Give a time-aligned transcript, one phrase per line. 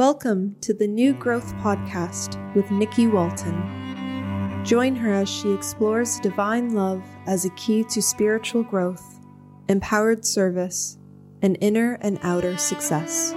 [0.00, 4.62] Welcome to the New Growth Podcast with Nikki Walton.
[4.64, 9.20] Join her as she explores divine love as a key to spiritual growth,
[9.68, 10.96] empowered service,
[11.42, 13.34] and inner and outer success.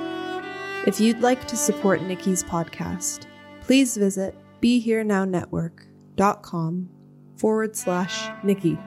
[0.87, 3.25] If you'd like to support Nikki's podcast,
[3.59, 6.89] please visit BeHereNowNetwork.com
[7.35, 8.79] forward slash Nikki.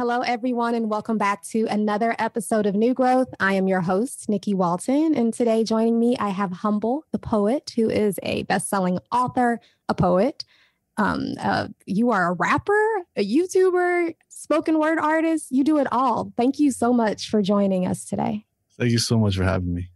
[0.00, 3.28] Hello, everyone, and welcome back to another episode of New Growth.
[3.38, 7.74] I am your host, Nikki Walton, and today joining me, I have Humble, the poet,
[7.76, 10.46] who is a best-selling author, a poet.
[10.96, 15.48] Um, uh, you are a rapper, a YouTuber, spoken word artist.
[15.50, 16.32] You do it all.
[16.34, 18.46] Thank you so much for joining us today.
[18.78, 19.90] Thank you so much for having me.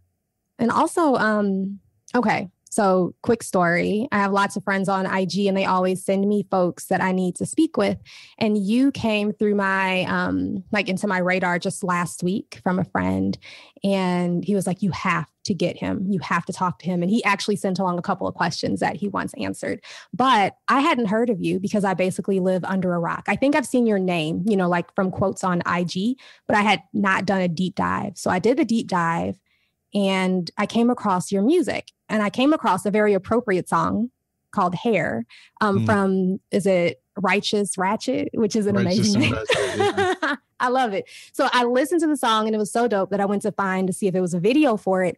[0.59, 1.79] And also, um,
[2.13, 6.27] okay, so, quick story I have lots of friends on IG and they always send
[6.27, 7.97] me folks that I need to speak with.
[8.37, 12.83] And you came through my, um, like into my radar just last week from a
[12.83, 13.37] friend.
[13.81, 16.05] And he was like, You have to get him.
[16.09, 17.01] You have to talk to him.
[17.01, 19.81] And he actually sent along a couple of questions that he wants answered.
[20.13, 23.23] But I hadn't heard of you because I basically live under a rock.
[23.29, 26.61] I think I've seen your name, you know, like from quotes on IG, but I
[26.61, 28.17] had not done a deep dive.
[28.17, 29.39] So I did the deep dive
[29.95, 34.11] and I came across your music and I came across a very appropriate song
[34.51, 35.25] called Hair
[35.61, 35.85] um, mm.
[35.85, 39.35] from, is it Righteous Ratchet, which is an Righteous amazing name.
[40.59, 41.05] I love it.
[41.33, 43.51] So I listened to the song and it was so dope that I went to
[43.53, 45.17] find to see if it was a video for it.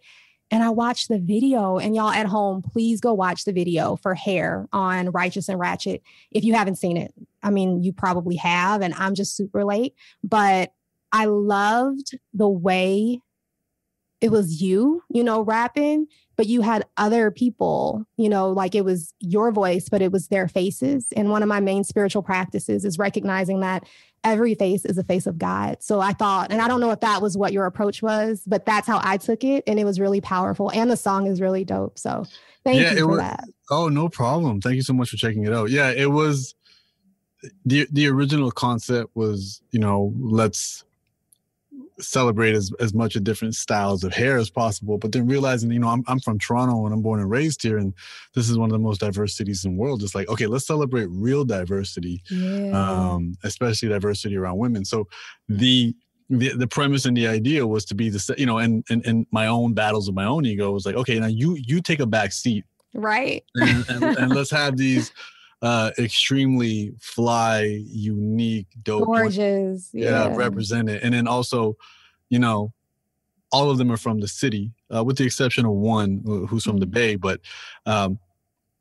[0.49, 1.77] And I watched the video.
[1.77, 6.01] And y'all at home, please go watch the video for Hair on Righteous and Ratchet
[6.31, 7.13] if you haven't seen it.
[7.43, 9.93] I mean, you probably have, and I'm just super late.
[10.23, 10.71] But
[11.11, 13.21] I loved the way
[14.19, 18.85] it was you, you know, rapping, but you had other people, you know, like it
[18.85, 21.11] was your voice, but it was their faces.
[21.15, 23.85] And one of my main spiritual practices is recognizing that
[24.23, 25.77] every face is a face of God.
[25.81, 28.65] So I thought, and I don't know if that was what your approach was, but
[28.65, 29.63] that's how I took it.
[29.67, 30.71] And it was really powerful.
[30.71, 31.99] And the song is really dope.
[31.99, 32.25] So
[32.63, 33.43] thank yeah, you for was, that.
[33.69, 34.61] Oh, no problem.
[34.61, 35.69] Thank you so much for checking it out.
[35.69, 36.55] Yeah, it was
[37.65, 40.83] the the original concept was, you know, let's
[41.99, 44.97] celebrate as, as much of different styles of hair as possible.
[44.97, 47.77] But then realizing, you know, I'm, I'm from Toronto and I'm born and raised here,
[47.77, 47.93] and
[48.35, 50.03] this is one of the most diverse cities in the world.
[50.03, 52.71] It's like, okay, let's celebrate real diversity, yeah.
[52.71, 54.85] um, especially diversity around women.
[54.85, 55.07] So
[55.49, 55.95] the
[56.29, 59.25] the, the premise and the idea was to be the you know and, and and
[59.31, 62.05] my own battles of my own ego was like okay now you you take a
[62.05, 65.13] back seat right and, and, and let's have these
[65.61, 70.35] uh extremely fly unique dope gorgeous yeah, yeah.
[70.35, 71.75] represented and then also
[72.29, 72.71] you know
[73.51, 76.77] all of them are from the city uh, with the exception of one who's from
[76.77, 76.93] the mm-hmm.
[76.93, 77.39] bay but
[77.85, 78.19] um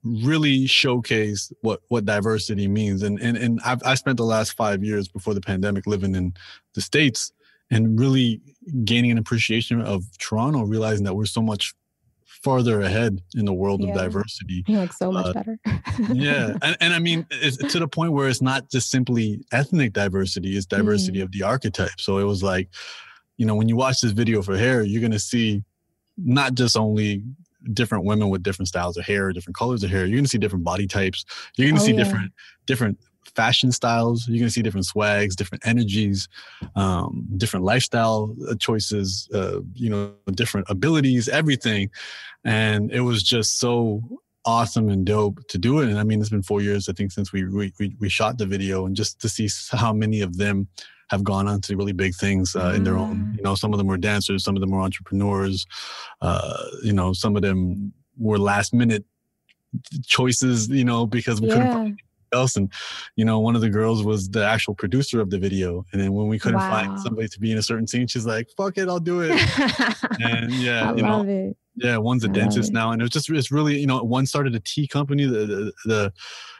[0.06, 3.02] really showcase what what diversity means.
[3.02, 6.34] And and and I've, i spent the last five years before the pandemic living in
[6.74, 7.32] the states
[7.70, 8.40] and really
[8.84, 11.74] gaining an appreciation of toronto realizing that we're so much
[12.42, 13.90] farther ahead in the world yeah.
[13.90, 14.64] of diversity.
[14.66, 15.58] You're like so much uh, better.
[16.12, 16.56] yeah.
[16.62, 20.56] And, and I mean, it's to the point where it's not just simply ethnic diversity,
[20.56, 21.22] it's diversity mm.
[21.22, 21.98] of the archetype.
[21.98, 22.68] So it was like,
[23.36, 25.62] you know, when you watch this video for hair, you're going to see
[26.16, 27.22] not just only
[27.72, 30.06] different women with different styles of hair, different colors of hair.
[30.06, 31.24] You're going to see different body types.
[31.56, 32.04] You're going to oh, see yeah.
[32.04, 32.32] different
[32.66, 32.98] different
[33.34, 34.28] fashion styles.
[34.28, 36.28] You're going to see different swags, different energies,
[36.74, 41.90] um, different lifestyle uh, choices, uh, you know, different abilities, everything.
[42.44, 44.02] And it was just so
[44.44, 45.88] awesome and dope to do it.
[45.88, 48.46] And I mean, it's been four years, I think, since we, we, we shot the
[48.46, 50.68] video and just to see how many of them
[51.10, 53.36] have gone on to really big things uh, in their own, mm.
[53.36, 55.66] you know, some of them were dancers, some of them were entrepreneurs,
[56.20, 59.04] uh, you know, some of them were last minute
[60.04, 61.54] choices, you know, because we yeah.
[61.54, 62.02] couldn't find
[62.36, 62.56] else.
[62.56, 62.70] And,
[63.16, 65.84] you know, one of the girls was the actual producer of the video.
[65.92, 66.70] And then when we couldn't wow.
[66.70, 69.30] find somebody to be in a certain scene, she's like, fuck it, I'll do it.
[70.20, 71.56] and yeah, I you know, it.
[71.76, 72.92] yeah, one's a I dentist now.
[72.92, 75.72] And it was just, it's really, you know, one started a tea company, the, the,
[75.86, 76.12] the,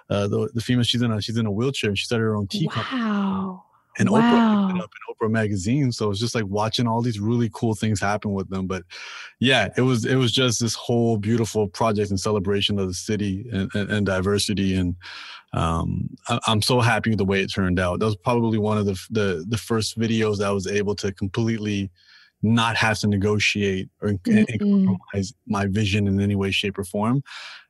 [0.08, 2.36] uh, the, the female, she's in a, she's in a wheelchair and she started her
[2.36, 2.72] own tea wow.
[2.72, 3.62] company.
[3.98, 4.20] And wow.
[4.20, 5.92] Oprah picked it up in Oprah magazine.
[5.92, 8.66] So it's just like watching all these really cool things happen with them.
[8.66, 8.82] But
[9.40, 13.48] yeah, it was it was just this whole beautiful project and celebration of the city
[13.52, 14.74] and, and, and diversity.
[14.74, 14.96] And
[15.56, 17.98] um, I, am so happy with the way it turned out.
[17.98, 21.90] That was probably one of the, the the first videos I was able to completely
[22.42, 24.84] not have to negotiate or mm-hmm.
[24.86, 27.22] compromise my vision in any way, shape, or form.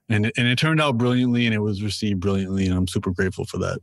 [0.09, 3.13] And it, and it turned out brilliantly, and it was received brilliantly, and I'm super
[3.13, 3.79] grateful for that.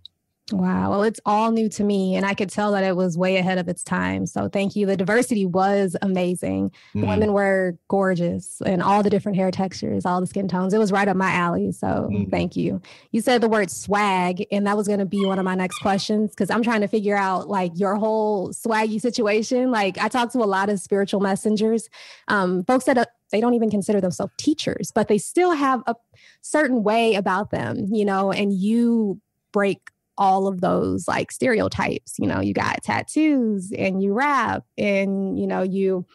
[0.52, 0.90] Wow.
[0.90, 3.58] Well, it's all new to me, and I could tell that it was way ahead
[3.58, 4.26] of its time.
[4.26, 4.86] So, thank you.
[4.86, 6.72] The diversity was amazing.
[6.94, 7.08] Mm.
[7.08, 10.74] Women were gorgeous, and all the different hair textures, all the skin tones.
[10.74, 11.72] It was right up my alley.
[11.72, 12.30] So, mm.
[12.30, 12.82] thank you.
[13.12, 15.80] You said the word swag, and that was going to be one of my next
[15.80, 19.72] questions because I'm trying to figure out like your whole swaggy situation.
[19.72, 21.88] Like, I talk to a lot of spiritual messengers,
[22.28, 25.96] um, folks that uh, they don't even consider themselves teachers, but they still have a
[26.42, 29.22] certain way about them, you know, and you
[29.54, 29.80] break
[30.18, 35.48] all of those like stereotypes you know you got tattoos and you rap and you
[35.48, 36.06] know you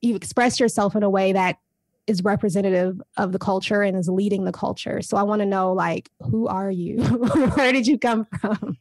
[0.00, 1.58] you express yourself in a way that
[2.06, 5.72] is representative of the culture and is leading the culture so i want to know
[5.72, 6.98] like who are you
[7.54, 8.76] where did you come from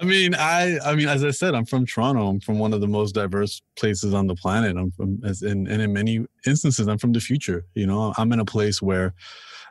[0.00, 2.26] I mean, I I mean, as I said, I'm from Toronto.
[2.26, 4.76] I'm from one of the most diverse places on the planet.
[4.76, 7.66] I'm from, in, and in many instances, I'm from the future.
[7.74, 9.12] You know, I'm in a place where,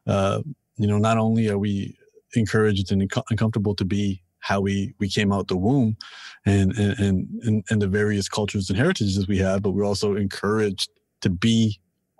[0.05, 0.41] uh,
[0.77, 1.97] you know, not only are we
[2.35, 5.97] encouraged and uncomfortable to be how we we came out the womb
[6.45, 10.89] and and and and the various cultures and heritages we have but we're also encouraged
[11.21, 11.79] to be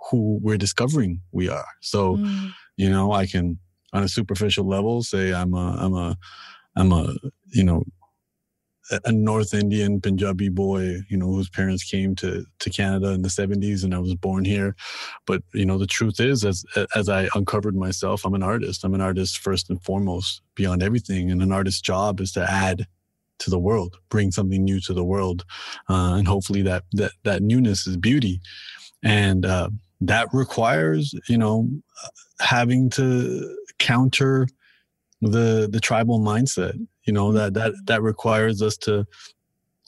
[0.09, 2.51] who we're discovering we are so mm.
[2.77, 3.57] you know i can
[3.93, 6.17] on a superficial level say i'm a i'm a
[6.75, 7.13] i'm a
[7.47, 7.83] you know
[9.05, 13.29] a North Indian Punjabi boy, you know, whose parents came to to Canada in the
[13.29, 14.75] 70s and I was born here.
[15.25, 16.65] But, you know, the truth is as
[16.95, 18.83] as I uncovered myself, I'm an artist.
[18.83, 21.31] I'm an artist first and foremost, beyond everything.
[21.31, 22.87] And an artist's job is to add
[23.39, 25.45] to the world, bring something new to the world.
[25.89, 28.41] Uh, and hopefully that that that newness is beauty.
[29.03, 29.69] And uh,
[30.01, 31.69] that requires, you know,
[32.39, 34.47] having to counter
[35.21, 36.73] the the tribal mindset
[37.03, 39.05] you know that that that requires us to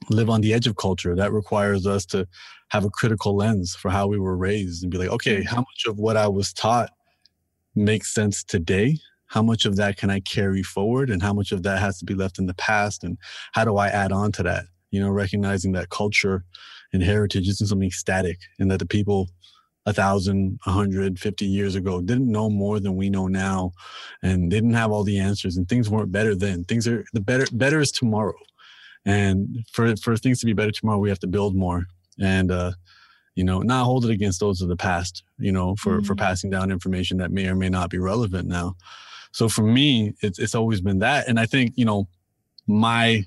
[0.09, 1.15] live on the edge of culture.
[1.15, 2.27] That requires us to
[2.69, 5.55] have a critical lens for how we were raised and be like okay mm-hmm.
[5.55, 6.89] how much of what i was taught
[7.75, 8.97] makes sense today?
[9.27, 11.09] How much of that can i carry forward?
[11.09, 13.03] And how much of that has to be left in the past?
[13.03, 13.17] And
[13.53, 14.65] how do i add on to that?
[14.91, 16.43] You know recognizing that culture
[16.93, 19.29] and heritage isn't something static and that the people
[19.85, 23.71] a thousand, a hundred, fifty years ago didn't know more than we know now,
[24.21, 26.63] and didn't have all the answers, and things weren't better then.
[26.65, 27.45] Things are the better.
[27.51, 28.37] Better is tomorrow,
[29.05, 31.85] and for for things to be better tomorrow, we have to build more,
[32.19, 32.71] and uh,
[33.35, 35.23] you know, not hold it against those of the past.
[35.39, 36.05] You know, for mm-hmm.
[36.05, 38.75] for passing down information that may or may not be relevant now.
[39.31, 42.07] So for me, it's it's always been that, and I think you know,
[42.67, 43.25] my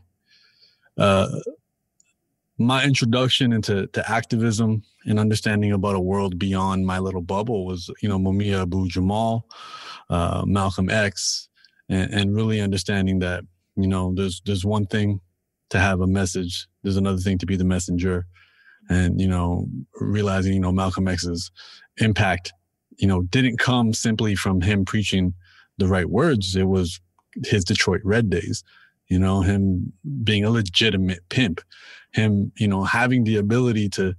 [0.96, 1.40] uh
[2.58, 7.90] my introduction into to activism and understanding about a world beyond my little bubble was,
[8.00, 9.46] you know, Mumia Abu Jamal,
[10.08, 11.48] uh, Malcolm X,
[11.88, 13.42] and, and really understanding that,
[13.76, 15.20] you know, there's there's one thing
[15.70, 18.25] to have a message, there's another thing to be the messenger,
[18.88, 19.66] and you know,
[20.00, 21.50] realizing, you know, Malcolm X's
[21.99, 22.52] impact,
[22.96, 25.34] you know, didn't come simply from him preaching
[25.78, 26.54] the right words.
[26.54, 27.00] It was
[27.44, 28.62] his Detroit Red days
[29.08, 29.92] you know, him
[30.23, 31.61] being a legitimate pimp,
[32.14, 34.14] him, you know, having the ability to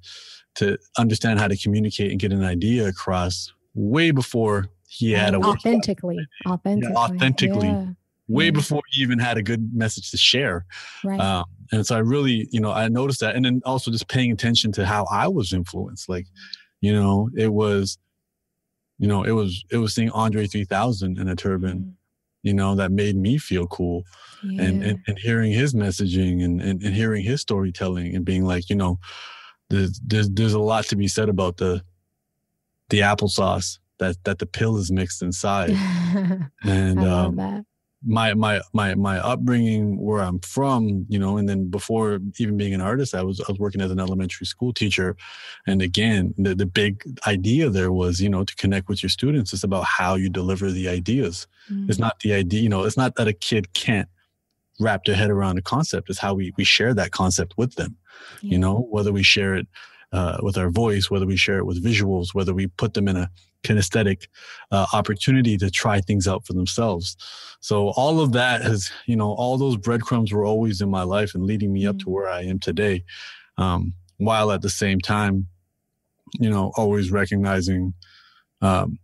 [0.56, 5.40] to understand how to communicate and get an idea across way before he had a
[5.40, 7.86] authentically, authentically, yeah, authentically, yeah.
[8.30, 8.52] way yeah.
[8.52, 10.66] before he even had a good message to share.
[11.04, 11.20] Right.
[11.20, 14.32] Um, and so I really, you know, I noticed that, and then also just paying
[14.32, 16.08] attention to how I was influenced.
[16.08, 16.28] Like,
[16.80, 17.98] you know, it was,
[18.98, 21.80] you know, it was it was seeing Andre 3000 in a turban.
[21.80, 21.94] Mm
[22.46, 24.04] you know, that made me feel cool.
[24.44, 24.62] Yeah.
[24.62, 28.70] And, and, and hearing his messaging and, and, and hearing his storytelling and being like,
[28.70, 29.00] you know,
[29.72, 31.82] there's, there's there's a lot to be said about the
[32.90, 35.72] the applesauce that that the pill is mixed inside.
[36.64, 37.66] and um,
[38.06, 42.74] my my my my upbringing where I'm from, you know, and then before even being
[42.74, 45.16] an artist, I was I was working as an elementary school teacher,
[45.66, 49.54] and again, the the big idea there was, you know, to connect with your students.
[49.54, 51.48] It's about how you deliver the ideas.
[51.72, 51.90] Mm.
[51.90, 54.08] It's not the idea, you know, it's not that a kid can't
[54.80, 56.10] wrap their head around a concept.
[56.10, 57.98] It's how we we share that concept with them.
[58.42, 58.52] Yeah.
[58.52, 59.68] You know, whether we share it
[60.12, 63.18] uh, with our voice, whether we share it with visuals, whether we put them in
[63.18, 63.30] a
[63.66, 64.28] kinesthetic
[64.72, 67.18] uh, opportunity to try things out for themselves.
[67.60, 71.34] So all of that has, you know, all those breadcrumbs were always in my life
[71.34, 72.12] and leading me up to mm.
[72.12, 73.04] where I am today.
[73.58, 75.48] Um, while at the same time,
[76.40, 77.94] you know, always recognizing,
[78.62, 79.00] um,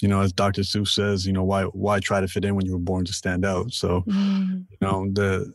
[0.00, 0.62] you know, as Dr.
[0.62, 3.12] Seuss says, you know, why why try to fit in when you were born to
[3.12, 3.72] stand out?
[3.72, 4.64] So, mm.
[4.68, 5.52] you know, the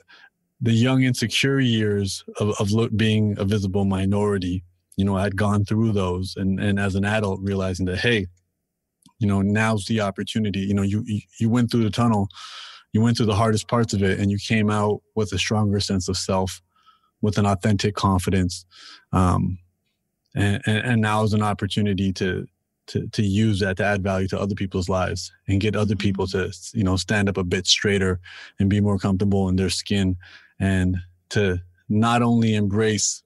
[0.62, 4.64] the young insecure years of, of look, being a visible minority
[4.98, 8.28] you know, I'd gone through those and, and as an adult realizing that, hey,
[9.20, 10.60] you know, now's the opportunity.
[10.60, 11.06] You know, you,
[11.40, 12.28] you went through the tunnel,
[12.94, 15.80] you went through the hardest parts of it and you came out with a stronger
[15.80, 16.62] sense of self,
[17.22, 18.66] with an authentic confidence.
[19.14, 19.60] Um,
[20.36, 22.48] and, and, and now is an opportunity to,
[22.88, 26.26] to, to use that to add value to other people's lives and get other people
[26.26, 26.50] mm-hmm.
[26.50, 28.20] to, you know, stand up a bit straighter
[28.60, 30.16] and be more comfortable in their skin
[30.60, 30.98] and
[31.30, 33.24] to not only embrace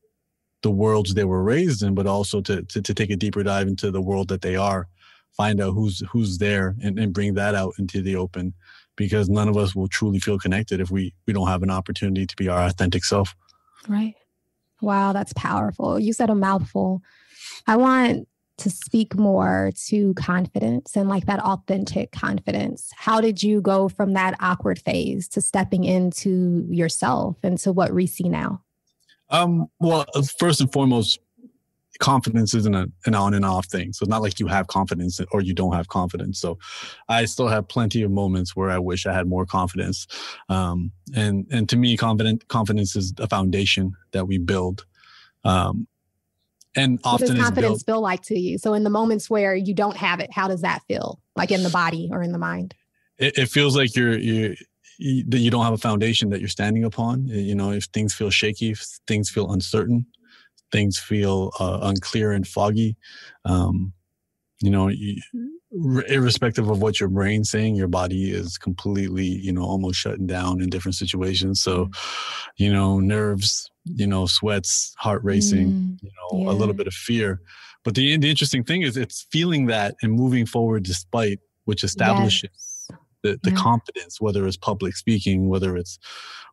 [0.61, 3.67] the worlds they were raised in, but also to, to, to take a deeper dive
[3.67, 4.87] into the world that they are,
[5.31, 8.53] find out who's who's there and, and bring that out into the open
[8.95, 12.25] because none of us will truly feel connected if we we don't have an opportunity
[12.25, 13.35] to be our authentic self.
[13.87, 14.15] Right.
[14.81, 15.99] Wow, that's powerful.
[15.99, 17.01] You said a mouthful.
[17.67, 18.27] I want
[18.57, 22.91] to speak more to confidence and like that authentic confidence.
[22.95, 27.93] How did you go from that awkward phase to stepping into yourself and to what
[27.93, 28.61] we see now?
[29.31, 30.05] Um, well,
[30.37, 31.19] first and foremost,
[31.99, 33.93] confidence isn't a, an on and off thing.
[33.93, 36.39] So it's not like you have confidence or you don't have confidence.
[36.39, 36.57] So
[37.07, 40.07] I still have plenty of moments where I wish I had more confidence.
[40.49, 44.85] Um, and, and to me, confident confidence is a foundation that we build.
[45.43, 45.87] Um,
[46.75, 48.57] and often what does confidence feel like to you?
[48.57, 51.21] So in the moments where you don't have it, how does that feel?
[51.35, 52.73] Like in the body or in the mind?
[53.17, 54.55] It, it feels like you're, you're,
[55.27, 57.25] that you don't have a foundation that you're standing upon.
[57.27, 60.05] You know, if things feel shaky, if things feel uncertain,
[60.71, 62.97] things feel uh, unclear and foggy,
[63.45, 63.93] um,
[64.61, 65.19] you know, you,
[66.07, 70.61] irrespective of what your brain's saying, your body is completely, you know, almost shutting down
[70.61, 71.61] in different situations.
[71.61, 71.97] So, mm.
[72.57, 76.51] you know, nerves, you know, sweats, heart racing, mm, you know, yeah.
[76.51, 77.41] a little bit of fear.
[77.83, 82.43] But the, the interesting thing is it's feeling that and moving forward despite, which establishes
[82.43, 82.70] yes
[83.23, 83.55] the, the yeah.
[83.55, 85.99] confidence, whether it's public speaking, whether it's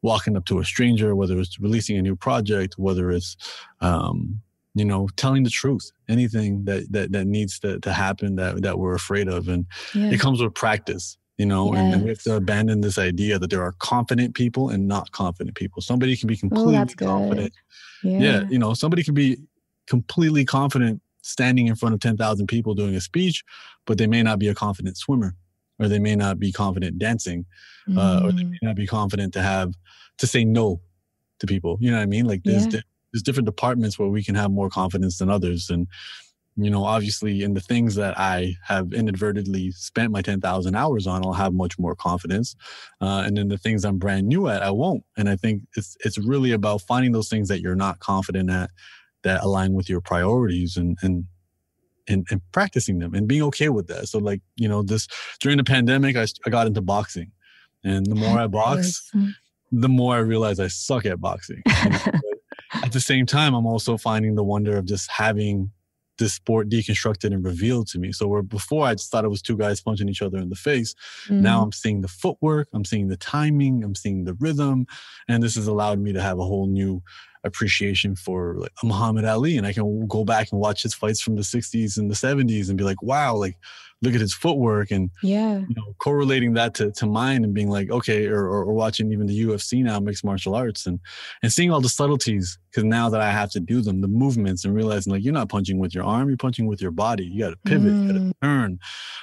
[0.02, 3.36] walking up to a stranger, whether it's releasing a new project, whether it's,
[3.80, 4.40] um,
[4.74, 8.78] you know, telling the truth, anything that, that, that needs to, to happen that, that
[8.78, 9.48] we're afraid of.
[9.48, 10.10] And yeah.
[10.10, 11.82] it comes with practice, you know, yes.
[11.82, 15.10] and, and, we have to abandon this idea that there are confident people and not
[15.12, 15.82] confident people.
[15.82, 17.52] Somebody can be completely oh, confident.
[18.02, 18.18] Yeah.
[18.18, 18.44] yeah.
[18.48, 19.38] You know, somebody can be
[19.86, 23.42] completely confident standing in front of 10,000 people doing a speech,
[23.84, 25.34] but they may not be a confident swimmer
[25.78, 27.46] or they may not be confident dancing,
[27.88, 27.98] mm.
[27.98, 28.50] uh, or they mm.
[28.50, 29.74] may not be confident to have
[30.18, 30.80] to say no
[31.40, 31.78] to people.
[31.80, 32.26] You know what I mean?
[32.26, 32.80] Like there's yeah.
[33.12, 35.86] there's different departments where we can have more confidence than others, and
[36.60, 41.06] you know, obviously, in the things that I have inadvertently spent my ten thousand hours
[41.06, 42.56] on, I'll have much more confidence,
[43.00, 45.04] uh, and then the things I'm brand new at, I won't.
[45.16, 48.70] And I think it's it's really about finding those things that you're not confident at
[49.22, 51.26] that align with your priorities and and
[52.08, 54.08] and, and practicing them and being okay with that.
[54.08, 55.08] So like, you know, this
[55.40, 57.32] during the pandemic, I, I got into boxing
[57.84, 59.10] and the more I box,
[59.70, 61.62] the more I realize I suck at boxing.
[61.66, 65.70] at the same time, I'm also finding the wonder of just having
[66.18, 68.12] this sport deconstructed and revealed to me.
[68.12, 70.56] So where before I just thought it was two guys punching each other in the
[70.56, 70.94] face.
[71.26, 71.42] Mm-hmm.
[71.42, 74.86] Now I'm seeing the footwork, I'm seeing the timing, I'm seeing the rhythm,
[75.28, 77.02] and this has allowed me to have a whole new
[77.44, 81.36] appreciation for like Muhammad Ali, and I can go back and watch his fights from
[81.36, 83.56] the '60s and the '70s and be like, wow, like
[84.02, 87.68] look at his footwork and yeah, you know, correlating that to, to mine and being
[87.68, 91.00] like, okay, or, or, or watching even the UFC now, mixed martial arts, and
[91.42, 94.64] and seeing all the subtleties because now that I have to do them, the movements
[94.64, 97.24] and realizing like you're not punching with your arm, you're punching with your body.
[97.24, 98.06] You got to pivot, mm.
[98.06, 98.78] you got to turn.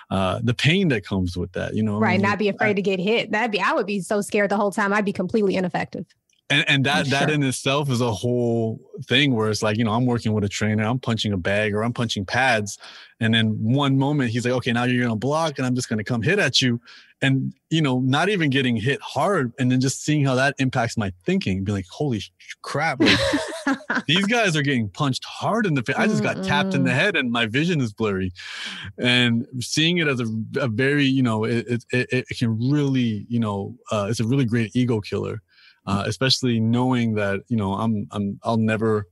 [0.09, 2.19] Uh, the pain that comes with that, you know, right?
[2.19, 3.31] Not be afraid I, to get hit.
[3.31, 4.93] That'd be I would be so scared the whole time.
[4.93, 6.05] I'd be completely ineffective
[6.49, 9.91] and and that that in itself is a whole thing where it's like you know
[9.91, 12.77] i'm working with a trainer i'm punching a bag or i'm punching pads.
[13.21, 16.03] And then one moment he's like okay now you're gonna block and i'm just gonna
[16.03, 16.79] come hit at you.
[17.21, 20.97] And you know not even getting hit hard and then just seeing how that impacts
[20.97, 22.21] my thinking be like holy
[22.61, 23.17] crap like,
[24.07, 25.95] these guys are getting punched hard in the face.
[25.97, 28.31] I just got tapped in the head and my vision is blurry.
[28.99, 30.27] And seeing it as a,
[30.59, 34.45] a very you know it, it, it, can really you know uh, it's a really
[34.45, 35.41] great ego killer
[35.85, 39.07] uh, especially knowing that you know I'm I'm I'll never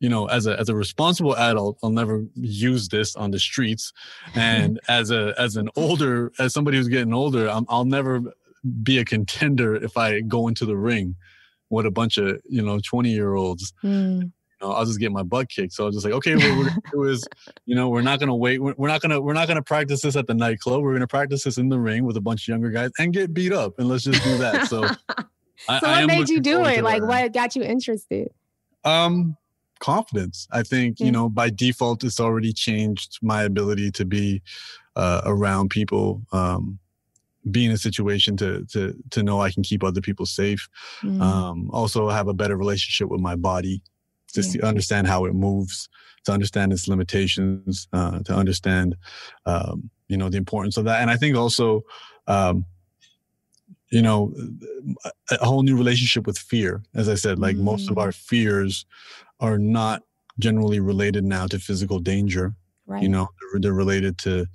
[0.00, 3.92] you know as a as a responsible adult I'll never use this on the streets
[4.34, 8.22] and as a as an older as somebody who's getting older I'm, I'll never
[8.82, 11.16] be a contender if I go into the ring
[11.70, 14.20] with a bunch of you know 20 year olds mm.
[14.20, 15.72] you know, I'll just get my butt kicked.
[15.72, 17.26] So I was just like, okay, what we're gonna do is,
[17.66, 18.62] you know, we're not gonna wait.
[18.62, 20.82] We're, we're not gonna we're not gonna practice this at the nightclub.
[20.82, 23.34] We're gonna practice this in the ring with a bunch of younger guys and get
[23.34, 24.68] beat up, and let's just do that.
[24.68, 24.88] So,
[25.68, 26.82] I, so what made you do it?
[26.82, 28.28] Like, what got you interested?
[28.84, 29.36] Um,
[29.80, 30.48] confidence.
[30.50, 34.42] I think you know by default, it's already changed my ability to be
[34.96, 36.22] uh, around people.
[36.32, 36.78] Um,
[37.50, 40.68] be in a situation to to to know I can keep other people safe.
[41.02, 41.20] Mm.
[41.20, 43.82] Um, also have a better relationship with my body,
[44.32, 44.62] just yeah.
[44.62, 45.88] to understand how it moves,
[46.24, 48.96] to understand its limitations, uh, to understand
[49.44, 51.02] um, you know the importance of that.
[51.02, 51.82] And I think also
[52.26, 52.64] um,
[53.94, 54.34] you know
[55.30, 56.82] a whole new relationship with fear.
[56.94, 57.60] As I said, like mm.
[57.60, 58.14] most of our mm.
[58.14, 58.84] fears
[59.40, 60.02] are not
[60.38, 62.54] generally related now to physical danger.
[62.86, 63.02] Right.
[63.02, 64.46] You know, they're, they're related to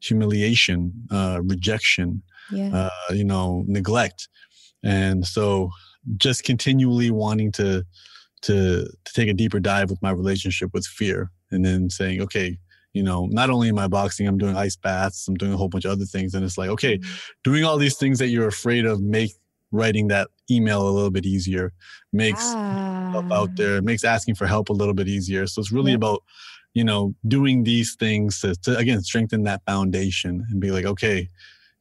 [0.00, 2.22] humiliation, uh, rejection,
[2.52, 2.88] yeah.
[2.88, 4.28] uh, you know, neglect.
[4.84, 5.70] And so
[6.16, 7.84] just continually wanting to,
[8.42, 12.58] to, to take a deeper dive with my relationship with fear and then saying, okay,
[12.92, 15.68] you know, not only am I boxing, I'm doing ice baths, I'm doing a whole
[15.68, 16.34] bunch of other things.
[16.34, 17.12] And it's like, okay, mm-hmm.
[17.44, 19.32] doing all these things that you're afraid of make
[19.70, 21.72] writing that email a little bit easier,
[22.12, 23.24] makes ah.
[23.32, 25.46] out there, makes asking for help a little bit easier.
[25.46, 25.96] So it's really yeah.
[25.96, 26.22] about,
[26.74, 31.28] you know, doing these things to, to again strengthen that foundation and be like, okay,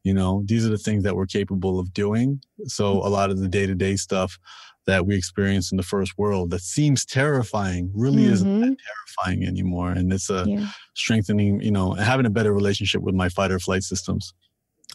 [0.04, 3.06] you know these are the things that we're capable of doing so mm-hmm.
[3.06, 4.40] a lot of the day-to-day stuff
[4.88, 8.34] that we experience in the first world that seems terrifying really mm-hmm.
[8.34, 8.78] isn't that
[9.18, 10.68] terrifying anymore and it's a yeah.
[10.96, 14.34] strengthening you know having a better relationship with my fight or flight systems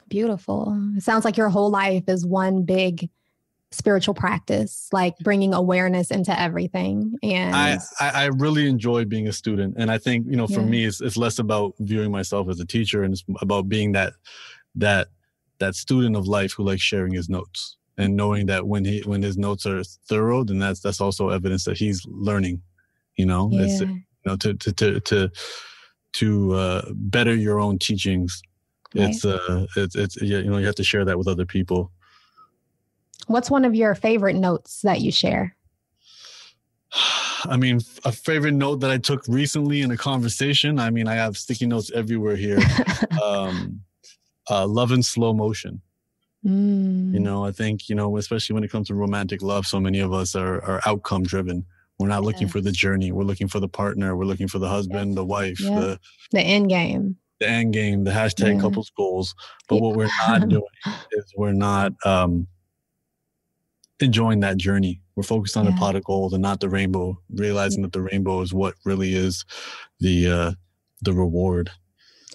[0.08, 3.08] beautiful it sounds like your whole life is one big
[3.72, 9.74] spiritual practice like bringing awareness into everything and I, I really enjoy being a student
[9.76, 10.66] and i think you know for yeah.
[10.66, 14.12] me it's, it's less about viewing myself as a teacher and it's about being that
[14.76, 15.08] that
[15.58, 19.22] that student of life who likes sharing his notes and knowing that when he when
[19.22, 22.62] his notes are thorough, then that's that's also evidence that he's learning.
[23.16, 23.62] You know, yeah.
[23.62, 25.30] it's you know to to to to
[26.14, 28.42] to uh, better your own teachings.
[28.94, 29.10] Right.
[29.10, 31.90] It's uh it's it's you know you have to share that with other people.
[33.26, 35.56] What's one of your favorite notes that you share?
[37.44, 40.78] I mean, a favorite note that I took recently in a conversation.
[40.78, 42.58] I mean, I have sticky notes everywhere here.
[43.22, 43.80] um,
[44.48, 45.80] uh, love in slow motion.
[46.46, 47.12] Mm.
[47.12, 49.98] You know, I think, you know, especially when it comes to romantic love, so many
[49.98, 51.64] of us are, are outcome driven.
[51.98, 53.10] We're not looking for the journey.
[53.10, 54.16] We're looking for the partner.
[54.16, 55.98] We're looking for the husband, the wife, the
[56.30, 57.16] the end game.
[57.40, 58.60] The end game, the hashtag yeah.
[58.60, 59.34] couples goals.
[59.66, 59.80] But yeah.
[59.80, 60.62] what we're not doing
[61.12, 62.46] is we're not um,
[64.00, 65.00] enjoying that journey.
[65.14, 65.70] We're focused on yeah.
[65.70, 69.14] the pot of gold and not the rainbow, realizing that the rainbow is what really
[69.14, 69.46] is
[70.00, 70.52] the uh,
[71.00, 71.70] the reward.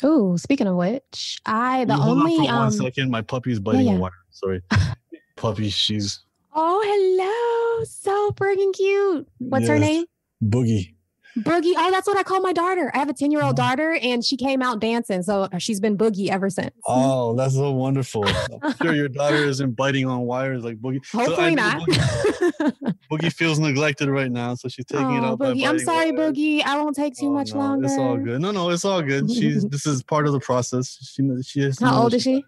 [0.04, 3.86] Oh, speaking of which, I the only on for um, one second, my puppy's biting
[3.86, 4.00] yeah, yeah.
[4.00, 4.12] wire.
[4.32, 4.62] Sorry,
[5.36, 6.22] puppy, she's.
[6.54, 7.86] Oh, hello!
[7.86, 9.28] So freaking cute.
[9.38, 9.70] What's yes.
[9.70, 10.06] her name?
[10.44, 10.96] Boogie.
[11.40, 11.74] Boogie.
[11.78, 12.92] Oh, that's what I call my daughter.
[12.94, 13.68] I have a 10 year old mm-hmm.
[13.68, 15.24] daughter and she came out dancing.
[15.24, 16.72] So she's been Boogie ever since.
[16.86, 18.26] Oh, that's so wonderful.
[18.62, 21.06] I'm sure your daughter isn't biting on wires like Boogie.
[21.12, 21.82] Hopefully so not.
[21.82, 24.56] Boogie, Boogie, feels neglected right now.
[24.56, 25.40] So she's taking oh, it out.
[25.40, 25.68] Boogie.
[25.68, 26.34] I'm sorry, wires.
[26.34, 26.64] Boogie.
[26.64, 27.86] I won't take too oh, much no, longer.
[27.86, 28.42] It's all good.
[28.42, 29.32] No, no, it's all good.
[29.32, 30.98] She's, this is part of the process.
[31.14, 31.80] She, she is.
[31.80, 32.44] How old is she?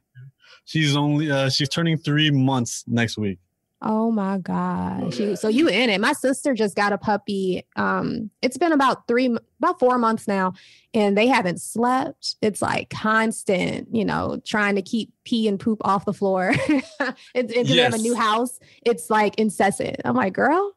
[0.66, 3.40] She's only, uh, she's turning three months next week.
[3.86, 5.20] Oh my gosh.
[5.20, 6.00] You, so you in it.
[6.00, 7.66] My sister just got a puppy.
[7.76, 10.54] Um, it's been about three, about four months now,
[10.94, 12.38] and they haven't slept.
[12.42, 16.54] It's like constant, you know, trying to keep pee and poop off the floor.
[16.56, 16.92] it's,
[17.34, 17.68] it's yes.
[17.70, 18.58] they have a new house.
[18.86, 19.98] It's like incessant.
[20.06, 20.72] I'm like, girl,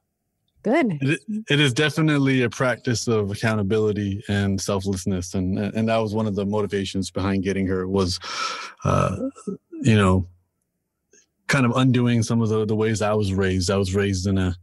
[0.64, 0.98] good.
[1.00, 6.26] It, it is definitely a practice of accountability and selflessness, and and that was one
[6.26, 8.18] of the motivations behind getting her was,
[8.82, 9.16] uh,
[9.82, 10.26] you know,
[11.48, 13.70] kind of undoing some of the, the ways I was raised.
[13.70, 14.56] I was raised in a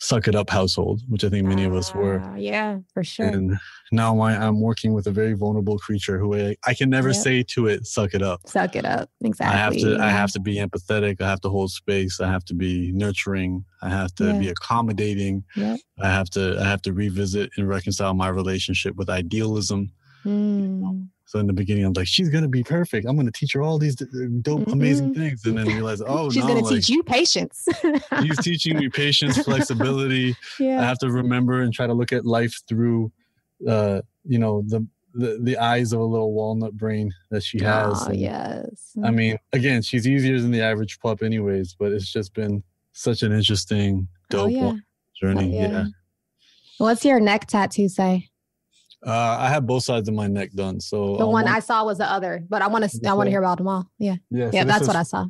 [0.00, 2.20] suck it up household, which I think many of us were.
[2.20, 3.26] Uh, yeah, for sure.
[3.26, 3.56] And
[3.92, 7.16] now I, am working with a very vulnerable creature who I, I can never yep.
[7.16, 8.40] say to it, suck it up.
[8.46, 9.08] Suck it up.
[9.22, 9.54] Exactly.
[9.54, 10.04] I have to, yeah.
[10.04, 11.20] I have to be empathetic.
[11.20, 12.20] I have to hold space.
[12.20, 13.64] I have to be nurturing.
[13.82, 14.38] I have to yeah.
[14.38, 15.44] be accommodating.
[15.56, 15.80] Yep.
[16.00, 19.92] I have to, I have to revisit and reconcile my relationship with idealism.
[20.24, 21.08] Mm.
[21.34, 23.08] So in the beginning, I'm like, she's gonna be perfect.
[23.08, 24.70] I'm gonna teach her all these dope, mm-hmm.
[24.70, 27.66] amazing things, and then realize, oh, she's no, gonna like, teach you patience.
[28.22, 30.36] she's teaching me patience, flexibility.
[30.60, 30.80] Yeah.
[30.80, 33.10] I have to remember and try to look at life through,
[33.68, 38.06] uh, you know, the, the the eyes of a little walnut brain that she has.
[38.06, 38.92] Oh, yes.
[39.02, 41.74] I mean, again, she's easier than the average pup, anyways.
[41.76, 44.72] But it's just been such an interesting, oh, dope oh, yeah.
[45.20, 45.58] journey.
[45.58, 45.68] Oh, yeah.
[45.68, 45.84] yeah.
[46.78, 48.30] What's your neck tattoo say?
[49.06, 50.80] Uh, I have both sides of my neck done.
[50.80, 53.26] So the um, one I saw was the other, but I want to I want
[53.26, 53.90] to hear about them all.
[53.98, 54.64] Yeah, yeah, yeah.
[54.64, 55.26] that's what I saw.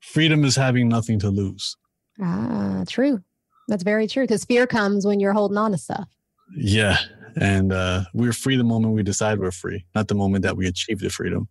[0.00, 1.76] Freedom is having nothing to lose.
[2.20, 3.22] Ah, true.
[3.68, 6.08] That's very true because fear comes when you're holding on to stuff.
[6.56, 6.98] Yeah.
[7.36, 10.66] And uh, we're free the moment we decide we're free, not the moment that we
[10.66, 11.48] achieve the freedom.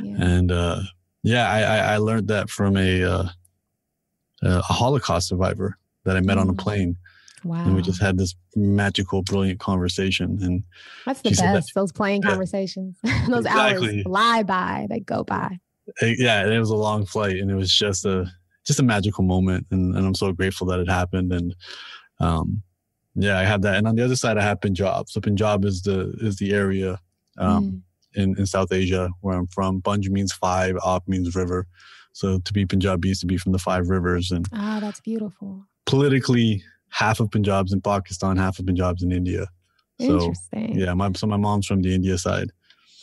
[0.00, 0.16] Yeah.
[0.18, 0.80] And uh,
[1.22, 3.28] yeah, I, I, I, learned that from a, uh,
[4.42, 6.40] a Holocaust survivor that I met mm.
[6.40, 6.58] on a mm.
[6.58, 6.96] plane.
[7.44, 7.64] Wow.
[7.64, 10.38] And we just had this magical, brilliant conversation.
[10.42, 10.62] And
[11.04, 12.30] that's the best, that, those plane yeah.
[12.30, 12.96] conversations.
[13.28, 13.96] those exactly.
[13.96, 15.58] hours fly by, they go by.
[16.00, 18.30] Yeah, it was a long flight and it was just a
[18.64, 19.66] just a magical moment.
[19.70, 21.32] And, and I'm so grateful that it happened.
[21.32, 21.54] And
[22.20, 22.62] um,
[23.14, 23.76] yeah, I had that.
[23.76, 25.08] And on the other side, I have Punjab.
[25.08, 27.00] So Punjab is the is the area
[27.38, 27.82] um,
[28.16, 28.22] mm.
[28.22, 29.82] in, in South Asia where I'm from.
[29.82, 31.66] Punj means five, Ab means river.
[32.12, 34.30] So to be Punjabi is to be from the five rivers.
[34.30, 35.64] And ah, that's beautiful.
[35.86, 39.46] Politically, half of Punjab's in Pakistan, half of Punjab's in India.
[40.00, 40.78] So, Interesting.
[40.78, 42.50] Yeah, my so my mom's from the India side.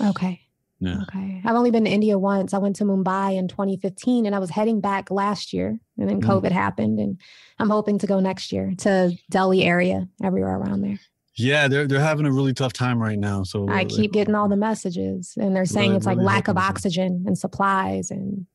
[0.02, 0.41] Okay.
[0.80, 1.02] Yeah.
[1.02, 1.41] Okay.
[1.43, 2.54] I've only been to India once.
[2.54, 6.21] I went to Mumbai in 2015 and I was heading back last year and then
[6.21, 6.25] mm.
[6.25, 6.52] COVID mm.
[6.52, 7.19] happened and
[7.58, 10.99] I'm hoping to go next year to Delhi area, everywhere around there.
[11.36, 13.43] Yeah, they're they're having a really tough time right now.
[13.43, 16.47] So I keep getting all the messages and they're saying really, it's like really lack
[16.47, 18.45] of oxygen and supplies and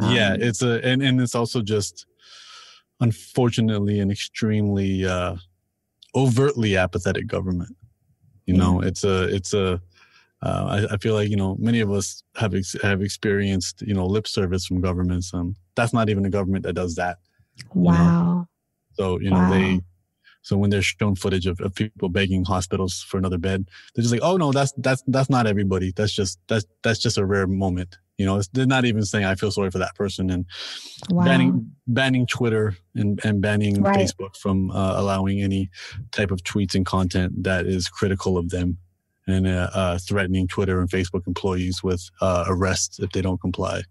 [0.00, 2.06] um, Yeah, it's a and, and it's also just
[3.00, 5.36] unfortunately an extremely uh
[6.14, 7.76] overtly apathetic government.
[8.46, 8.60] You yeah.
[8.60, 9.80] know, it's a it's a
[10.42, 13.94] uh, I, I, feel like you know many of us have ex- have experienced you
[13.94, 15.32] know lip service from governments.
[15.32, 17.18] Um, that's not even a government that does that.
[17.74, 17.94] Wow.
[17.94, 18.48] Know?
[18.92, 19.50] So you know wow.
[19.50, 19.80] they.
[20.46, 24.14] So when they're shown footage of, of people begging hospitals for another bed, they're just
[24.14, 25.90] like, "Oh no, that's that's that's not everybody.
[25.90, 29.34] That's just that's that's just a rare moment." You know, they're not even saying I
[29.34, 30.46] feel sorry for that person and
[31.10, 31.24] wow.
[31.24, 33.98] banning banning Twitter and and banning right.
[33.98, 35.68] Facebook from uh, allowing any
[36.12, 38.78] type of tweets and content that is critical of them
[39.26, 43.82] and uh, uh, threatening Twitter and Facebook employees with uh, arrests if they don't comply.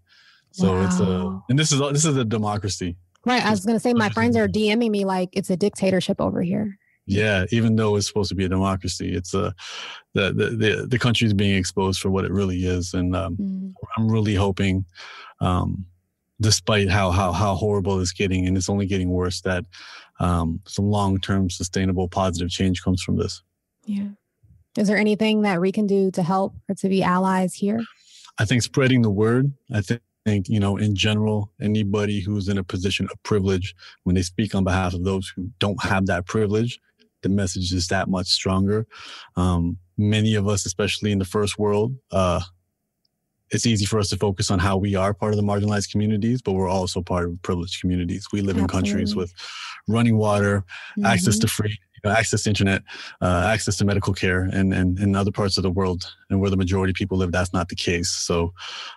[0.52, 0.84] So wow.
[0.86, 2.96] it's a and this is this is a democracy.
[3.26, 3.44] Right.
[3.44, 6.40] I was going to say my friends are DMing me like it's a dictatorship over
[6.40, 6.78] here.
[7.08, 9.54] Yeah, even though it's supposed to be a democracy, it's a
[10.14, 13.36] the the the, the country is being exposed for what it really is, and um,
[13.36, 13.72] mm.
[13.96, 14.84] I'm really hoping,
[15.40, 15.86] um,
[16.40, 19.64] despite how how how horrible it's getting, and it's only getting worse, that
[20.18, 23.40] um, some long term sustainable positive change comes from this.
[23.84, 24.08] Yeah.
[24.76, 27.80] Is there anything that we can do to help or to be allies here?
[28.38, 29.52] I think spreading the word.
[29.72, 34.16] I think, think, you know, in general, anybody who's in a position of privilege, when
[34.16, 36.80] they speak on behalf of those who don't have that privilege,
[37.22, 38.86] the message is that much stronger.
[39.36, 42.40] Um, many of us, especially in the first world, uh,
[43.50, 46.42] it's easy for us to focus on how we are part of the marginalized communities,
[46.42, 48.26] but we're also part of privileged communities.
[48.32, 48.62] We live Absolutely.
[48.62, 49.32] in countries with
[49.86, 50.64] running water,
[50.98, 51.06] mm-hmm.
[51.06, 52.82] access to free know, access to internet,
[53.20, 56.50] uh, access to medical care, and, and in other parts of the world, and where
[56.50, 58.10] the majority of people live, that's not the case.
[58.10, 58.52] So,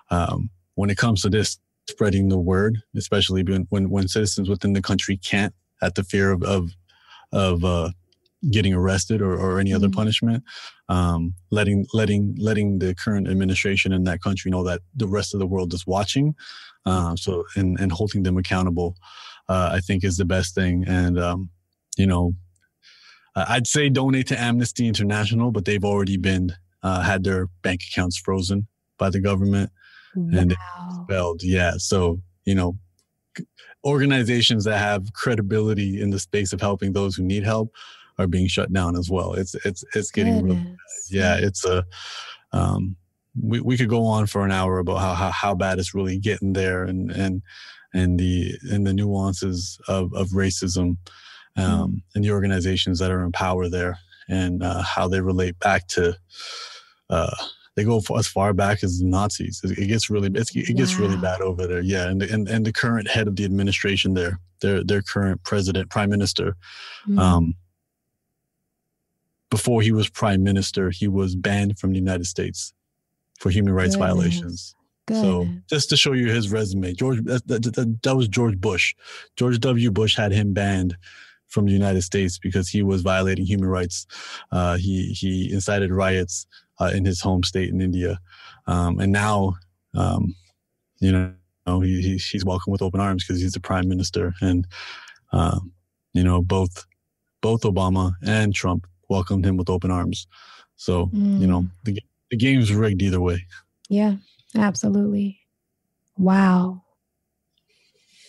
[0.09, 1.57] um, when it comes to this,
[1.89, 6.31] spreading the word, especially when when, when citizens within the country can't, at the fear
[6.31, 6.71] of of,
[7.33, 7.89] of uh,
[8.49, 9.99] getting arrested or, or any other mm-hmm.
[9.99, 10.41] punishment,
[10.87, 15.41] um, letting letting letting the current administration in that country know that the rest of
[15.41, 16.33] the world is watching,
[16.85, 18.95] uh, so and and holding them accountable,
[19.49, 20.85] uh, I think is the best thing.
[20.87, 21.49] And um,
[21.97, 22.35] you know,
[23.35, 28.17] I'd say donate to Amnesty International, but they've already been uh, had their bank accounts
[28.17, 29.71] frozen by the government
[30.19, 30.39] wow.
[30.39, 31.43] and expelled.
[31.43, 32.77] Yeah, so you know,
[33.85, 37.73] organizations that have credibility in the space of helping those who need help
[38.17, 39.33] are being shut down as well.
[39.33, 40.75] It's it's it's getting really
[41.09, 41.37] yeah.
[41.37, 41.85] It's a
[42.51, 42.95] um,
[43.41, 46.19] we we could go on for an hour about how how, how bad it's really
[46.19, 47.41] getting there and and
[47.93, 50.97] and the and the nuances of of racism
[51.55, 52.01] um, mm.
[52.15, 56.15] and the organizations that are in power there and uh, how they relate back to
[57.09, 57.35] uh,
[57.79, 59.61] they go as far back as the Nazis.
[59.63, 61.05] It, gets really it gets wow.
[61.05, 61.79] really bad over there.
[61.79, 65.41] Yeah, and, the, and and the current head of the administration there, their their current
[65.43, 66.57] president, prime minister,
[67.07, 67.17] mm.
[67.17, 67.55] um,
[69.49, 72.73] before he was prime minister, he was banned from the United States
[73.39, 74.09] for human rights Goodness.
[74.09, 74.75] violations.
[75.05, 75.23] Goodness.
[75.23, 78.93] So just to show you his resume, George that, that, that was George Bush.
[79.37, 79.89] George W.
[79.89, 80.97] Bush had him banned
[81.49, 84.05] from the United States because he was violating human rights.
[84.51, 86.47] Uh, he he incited riots
[86.79, 88.19] uh, in his home state in India,
[88.67, 89.55] um, and now,
[89.95, 90.35] um,
[90.99, 94.65] you know, he, he, he's welcome with open arms because he's the prime minister, and
[95.33, 95.59] uh,
[96.13, 96.85] you know both
[97.41, 100.27] both Obama and Trump welcomed him with open arms.
[100.75, 101.39] So mm.
[101.39, 101.71] you know mm.
[101.83, 103.45] the the game's rigged either way.
[103.89, 104.15] Yeah,
[104.55, 105.39] absolutely.
[106.17, 106.83] Wow.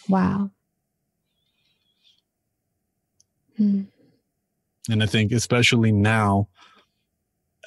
[0.09, 0.51] Wow.
[3.61, 3.87] Mm.
[4.89, 6.49] And I think especially now,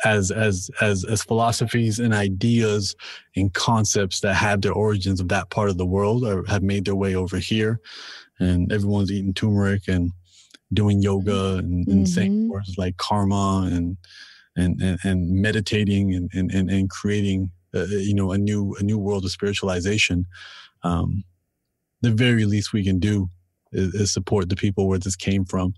[0.04, 2.96] as as as as philosophies and ideas
[3.36, 6.86] and concepts that have their origins of that part of the world or have made
[6.86, 7.80] their way over here,
[8.40, 10.12] and everyone's eating turmeric and
[10.74, 13.98] doing yoga and, and saying words like karma and
[14.56, 18.84] and and, and meditating and, and and and creating uh, you know a new a
[18.84, 20.26] new world of spiritualization
[20.84, 21.24] um
[22.02, 23.30] the very least we can do
[23.74, 25.74] is, is support the people where this came from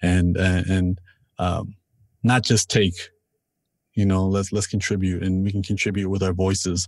[0.00, 1.00] and and
[1.38, 1.74] um
[2.22, 2.94] not just take
[3.94, 6.86] you know let's let's contribute and we can contribute with our voices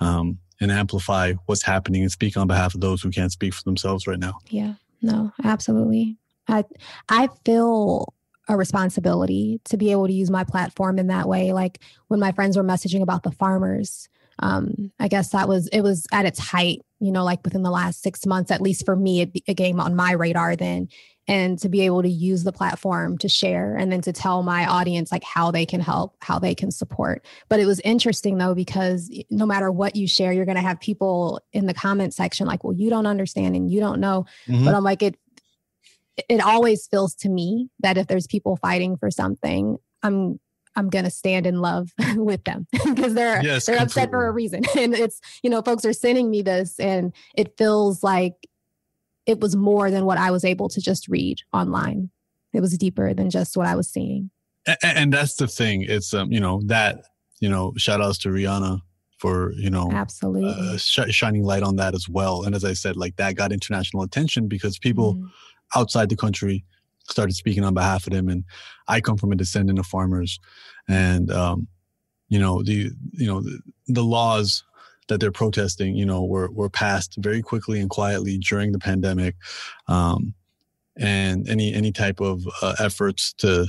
[0.00, 3.62] um and amplify what's happening and speak on behalf of those who can't speak for
[3.64, 6.16] themselves right now Yeah, no, absolutely.
[6.48, 6.64] I
[7.08, 8.14] I feel
[8.48, 11.52] a responsibility to be able to use my platform in that way.
[11.52, 15.82] Like when my friends were messaging about the farmers, um, I guess that was it
[15.82, 16.80] was at its height.
[17.00, 19.80] You know, like within the last six months, at least for me, it, it came
[19.80, 20.88] on my radar then.
[21.28, 24.66] And to be able to use the platform to share and then to tell my
[24.66, 27.24] audience like how they can help, how they can support.
[27.48, 30.80] But it was interesting though, because no matter what you share, you're going to have
[30.80, 34.64] people in the comment section like, well, you don't understand and you don't know Mhm.
[34.64, 35.16] but I'm like it
[36.28, 40.38] it always feels to me that if there's people fighting for something, I'm
[40.76, 44.62] I'm gonna stand in love with them because they're Yes, they're upset for a reason.
[44.76, 48.34] And it's, you know, folks are sending me this and it feels like
[49.26, 52.10] it was more than what I was able to just read online.
[52.52, 54.30] It was deeper than just what I was seeing.
[54.66, 57.02] and, and that's the thing it's um you know that
[57.40, 58.80] you know shout outs to rihanna
[59.18, 60.48] for you know Absolutely.
[60.50, 63.50] uh, sh- shining light on that as well and as i said like that got
[63.52, 65.28] international attention because people Mhm.
[65.74, 66.64] outside the country
[67.08, 68.44] started speaking on behalf of them and
[68.88, 70.38] i come from a descendant of farmers.
[70.88, 71.68] And um
[72.28, 74.64] you know the you know the, the laws
[75.08, 79.36] that they're protesting you know were were passed very quickly and quietly during the pandemic.
[79.88, 80.34] Um
[80.96, 83.66] and any any type of uh, efforts to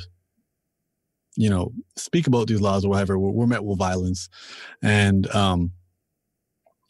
[1.36, 4.30] you know speak about these laws or whatever were, were met with violence.
[4.82, 5.72] And um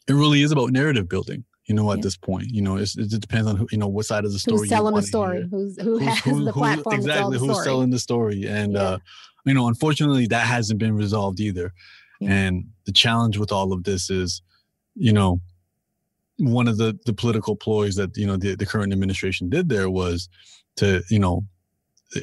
[0.06, 2.02] it really is about narrative building you know at Yeah.
[2.02, 4.38] this point you know it's, it depends on who you know what side of the
[4.38, 5.38] story Who's selling the story?
[5.38, 5.46] hear.
[5.48, 7.64] Who's who Who's- has who- the platform exactly who's story?
[7.64, 8.82] selling the story and Yeah.
[8.82, 8.98] uh
[9.46, 11.72] you know unfortunately that hasn't been resolved either
[12.20, 12.32] Yeah.
[12.32, 14.42] and the challenge with all of this is
[14.94, 15.40] you know
[16.38, 19.88] one of the the political ploys that you know the, the current administration did there
[19.88, 20.28] was
[20.76, 21.44] to you know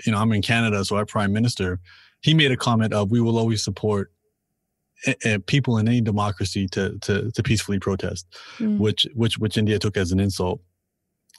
[0.06, 1.80] you know i'm in canada so our prime minister
[2.22, 4.12] he made a comment of we will always support
[5.26, 8.28] uh, people in any democracy to to to peacefully protest
[8.60, 10.62] Mm, which which which india took as an insult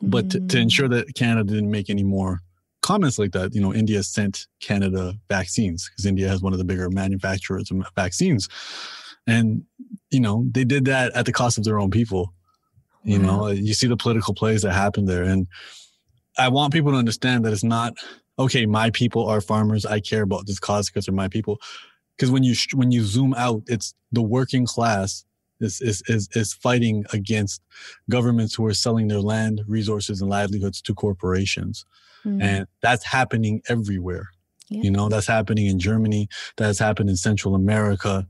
[0.03, 0.62] but to, to mm.
[0.62, 2.40] ensure that Canada didn't make any more
[2.83, 6.64] comments like that, you know, India sent Canada vaccines because India has one of the
[6.64, 8.48] bigger manufacturers of vaccines,
[9.27, 9.62] and
[10.11, 12.35] you know they did that at the cost of their own people.
[13.05, 15.48] You know, you see the political plays that happen there, and
[16.38, 17.94] I want people to understand that it's not
[18.38, 18.64] okay.
[18.64, 19.85] My people are farmers.
[19.85, 21.61] I care about this cause because they're my people.
[22.16, 25.25] Because when you when you zoom out, it's the working class
[25.61, 27.62] is is is is fighting against
[28.11, 31.85] governments who are selling their land, resources, and livelihoods to corporations.
[32.25, 32.42] Mm.
[32.42, 34.29] And that's happening everywhere.
[34.68, 34.83] Yeah.
[34.83, 38.27] You know, that's happening in Germany, that's happened in Central America.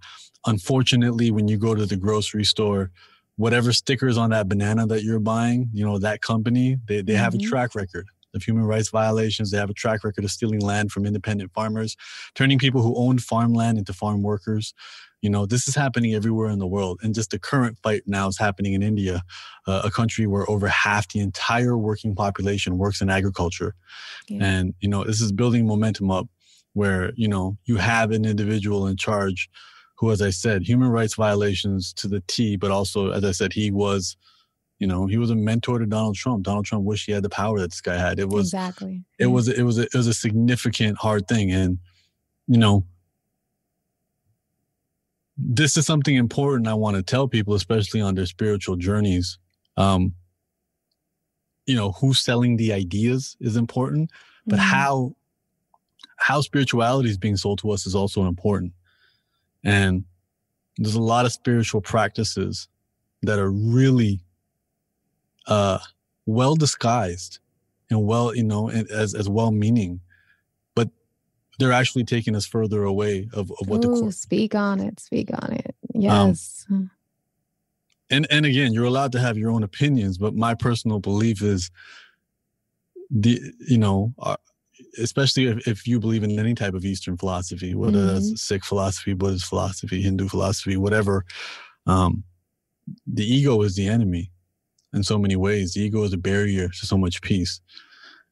[0.47, 2.91] Unfortunately, when you go to the grocery store,
[3.37, 7.35] whatever stickers on that banana that you're buying, you know, that company, they, they have
[7.35, 7.49] a Mhm.
[7.49, 9.51] track record of human rights violations.
[9.51, 11.97] They have a track record of stealing land from independent farmers,
[12.35, 14.75] turning people who owned farmland into farm workers.
[15.21, 16.99] You know, this is happening everywhere in the world.
[17.03, 19.23] And just the current fight now is happening in India,
[19.69, 23.75] uh, a country where over half the entire working population works in agriculture.
[24.29, 24.45] Yeah.
[24.45, 26.29] And, you know, this is building momentum up
[26.73, 29.49] where, you know, you have an individual in charge
[29.97, 33.53] who, as I said, human rights violations to the T, but also, as I said,
[33.53, 34.17] he was,
[34.83, 36.43] you know, he was a mentor to Donald Trump.
[36.43, 38.19] Donald Trump wished he had the power that this guy had.
[38.19, 39.05] It was, exactly.
[39.17, 41.79] it was it was a, it was a significant hard thing and
[42.49, 42.85] you know
[45.39, 49.39] this is something important i want to tell people especially on their spiritual journeys
[49.77, 50.13] um
[51.67, 54.11] you know who's selling the ideas is important
[54.47, 54.63] but Mhm.
[54.63, 55.17] how
[56.17, 58.73] how spirituality is being sold to us is also important
[59.65, 60.05] and
[60.77, 62.69] there's a lot of spiritual practices
[63.23, 64.21] that are really
[65.47, 65.79] uh
[66.27, 67.39] well disguised
[67.91, 70.01] and well you know and as as well meaning
[70.75, 70.89] but
[71.59, 74.99] they're actually taking us further away of, of what the Ooh, core speak on it.
[75.01, 75.75] Speak on it.
[76.09, 76.67] Um, Yes.
[78.11, 81.71] and and again you're allowed to have your own opinions but my personal belief is
[83.11, 84.37] the you know uh,
[84.99, 89.15] especially if, if you believe in any type of eastern philosophy whether that's sikh philosophy
[89.15, 91.25] buddhist philosophy hindu philosophy whatever
[91.87, 92.23] um
[93.07, 94.31] the ego is the enemy
[94.95, 97.61] in so many ways the ego is a barrier to so much peace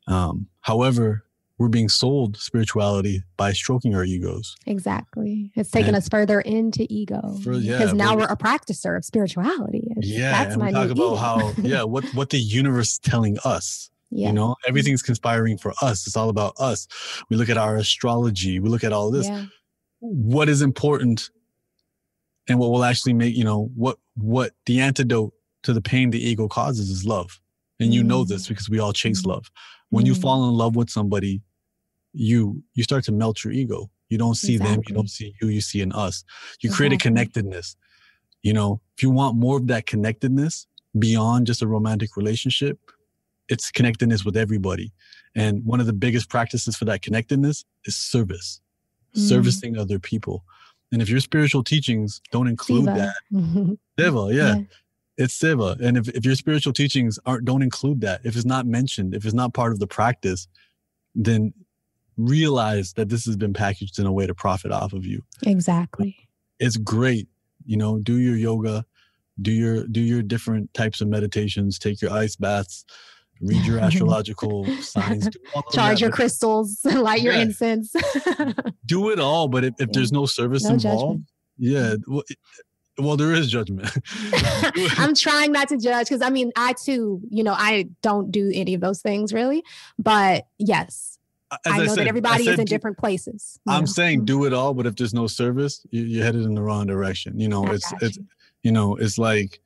[0.06, 1.24] um however
[1.58, 5.52] we're being sold spirituality by stroking our egos Exactly.
[5.54, 7.20] It's taking And- us further into ego.
[7.44, 9.88] For- yeah, Because now we're- we're a practicer of spirituality.
[9.90, 11.14] It's- Yeah, That's my we talk about ego.
[11.16, 14.28] how yeah, what what the universe is telling us Yeah.
[14.28, 16.06] You know, everything's conspiring for us.
[16.06, 16.88] It's all about us.
[17.28, 18.58] We look at our astrology.
[18.58, 19.26] We look at all this.
[19.26, 19.44] Yeah.
[20.00, 21.28] What is important
[22.48, 26.22] and what will actually make, you know, what what the antidote to the pain the
[26.22, 27.40] ego causes is love.
[27.78, 28.48] And you know this Mm.
[28.48, 29.50] because we all chase love.
[29.90, 30.20] When you Mm.
[30.20, 31.40] fall in love with somebody,
[32.12, 33.90] you you start to melt your ego.
[34.08, 36.24] You don't see them, you don't see you, you see in us.
[36.60, 37.76] You create a connectedness.
[38.42, 40.66] You know, if you want more of that connectedness
[40.98, 42.78] beyond just a romantic relationship,
[43.48, 44.92] it's connectedness with everybody.
[45.34, 48.60] And one of the biggest practices for that connectedness is service,
[49.14, 49.28] Mm.
[49.28, 50.44] servicing other people.
[50.92, 52.96] And if your spiritual teachings don't include Siva.
[52.96, 53.14] that,
[53.98, 54.54] Seva, yeah,
[55.20, 55.78] it's Seva.
[55.80, 59.24] And if, if your spiritual teachings aren't don't include that, if it's not mentioned, if
[59.24, 60.48] it's not part of the practice,
[61.14, 61.52] then
[62.16, 65.22] realize that this has been packaged in a way to profit off of you.
[65.46, 66.16] Exactly.
[66.58, 67.28] It's great,
[67.64, 68.84] you know, do your yoga,
[69.40, 72.84] do your do your different types of meditations, take your ice baths,
[73.40, 77.40] read your astrological signs, do all of Charge your crystals, light your Yeah.
[77.42, 77.94] incense.
[78.86, 79.48] do it all.
[79.48, 81.26] But if, if there's no service No involved, judgment.
[81.58, 82.38] yeah, well, it-
[82.98, 83.88] well, there is judgment.
[84.98, 88.50] I'm trying not to judge because I mean, I too, you know, I don't do
[88.54, 89.62] any of those things really.
[89.98, 91.18] But yes,
[91.50, 93.58] As I know said- that everybody I is in different places.
[93.66, 93.86] I'm know.
[93.86, 96.86] saying do it all, but if there's no service, you, you're headed in the wrong
[96.86, 97.38] direction.
[97.40, 98.26] You know, I it's it's you.
[98.64, 99.60] you know, it's like,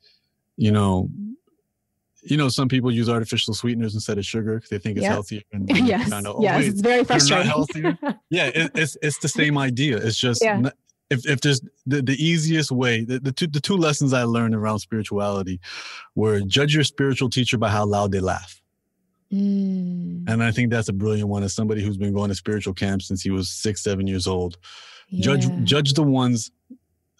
[0.57, 1.09] you know,
[2.27, 5.13] you know, some people use artificial sweeteners instead of sugar because they think it's Yes.
[5.13, 5.43] healthier.
[5.53, 7.47] And yes, find out, oh, yes, wait, it's very not frustrating.
[7.47, 7.99] healthier?
[8.31, 9.97] yeah, it, it's it's the same idea.
[9.99, 10.55] It's just Yeah.
[10.57, 10.73] n-
[11.15, 14.55] if if there's the, the easiest way, the, the two the two lessons I learned
[14.55, 15.57] around spirituality
[16.15, 18.61] were judge your spiritual teacher by how loud they laugh.
[19.33, 22.75] Mm, And I think that's a brilliant one as somebody who's been going to spiritual
[22.75, 24.59] camps since he was six, seven years old.
[25.13, 25.59] Judge yeah.
[25.65, 26.51] judge the ones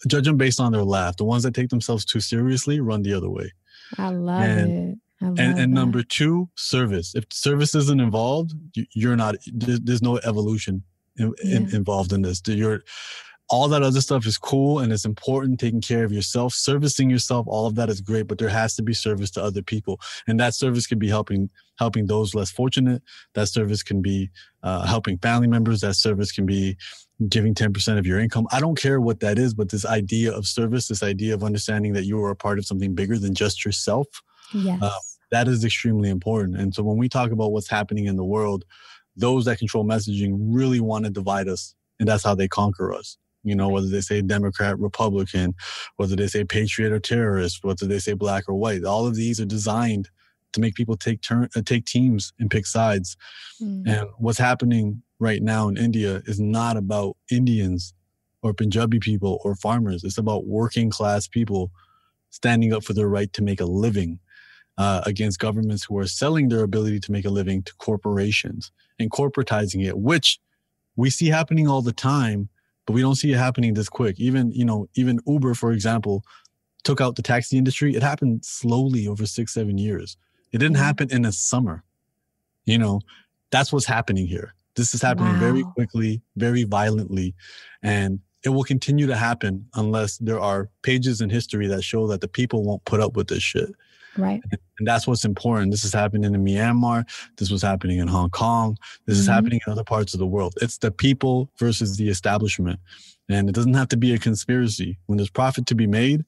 [0.07, 1.17] judge them based on their laugh.
[1.17, 3.53] The ones that take themselves too seriously run the other way.
[3.99, 4.99] I love and- it.
[5.23, 7.15] I love And and number two, service.
[7.15, 9.37] If service isn't involved, you- you're not.
[9.53, 10.83] There's, there's no evolution
[11.17, 12.43] in, in- involved in this.
[12.47, 12.83] You're
[13.51, 15.61] all that other stuff is cool and it's important.
[15.61, 18.27] Taking care of yourself, servicing yourself, all of that is great.
[18.27, 21.51] But there has to be service to other people, and that service can be helping
[21.79, 23.03] helping those less fortunate.
[23.35, 24.31] That service can be
[24.63, 25.81] uh, helping family members.
[25.81, 26.77] That service can be
[27.29, 28.47] giving 10% of your income.
[28.53, 31.93] I don't care what that is, but this idea of service, this idea of understanding
[31.95, 34.07] that you are a part of something bigger than just yourself,
[34.53, 34.81] yes.
[34.83, 34.91] uh,
[35.31, 36.59] that is extremely important.
[36.59, 38.65] And so when we talk about what's happening in the world,
[39.17, 41.75] those that control messaging really want to divide us.
[42.01, 43.17] And that's how they conquer us.
[43.45, 45.55] You know, whether they say Democrat, Republican,
[45.97, 49.39] whether they say patriot or terrorist, whether they say black or white, all of these
[49.41, 50.09] are designed
[50.53, 53.17] to make people take turn, uh, take teams and pick sides.
[53.61, 57.93] Mm, And what's happening right now in India is not about Indians
[58.43, 60.05] or Punjabi people or farmers.
[60.05, 61.71] It's about working class people
[62.31, 64.19] standing up for their right to make a living
[64.77, 69.11] uh, against governments who are selling their ability to make a living to corporations and
[69.11, 70.41] corporatizing it, which
[70.97, 72.49] we see happening all the time,
[72.87, 74.19] but we don't see it happening this quick.
[74.19, 76.25] Even, you know, even Uber, for example,
[76.83, 77.95] took out the taxi industry.
[77.95, 80.17] It happened slowly over six, seven years.
[80.53, 80.81] It didn't Mhm.
[80.85, 81.83] happen in a summer.
[82.67, 83.01] You know,
[83.51, 84.55] that's what's happening here.
[84.75, 87.35] This is happening very quickly, very violently,
[87.83, 92.21] and it will continue to happen unless there are pages in history that show that
[92.21, 93.71] the people won't put up with this shit.
[94.17, 94.43] Right.
[94.79, 95.71] And that's what's important.
[95.71, 97.05] This is happening in Myanmar.
[97.37, 98.77] This was happening in Hong Kong.
[99.07, 99.33] This is Mhm.
[99.33, 100.55] happening in other parts of the world.
[100.61, 102.81] It's the people versus the establishment.
[103.29, 104.99] And it doesn't have to be a conspiracy.
[105.07, 106.25] When there's profit to be made,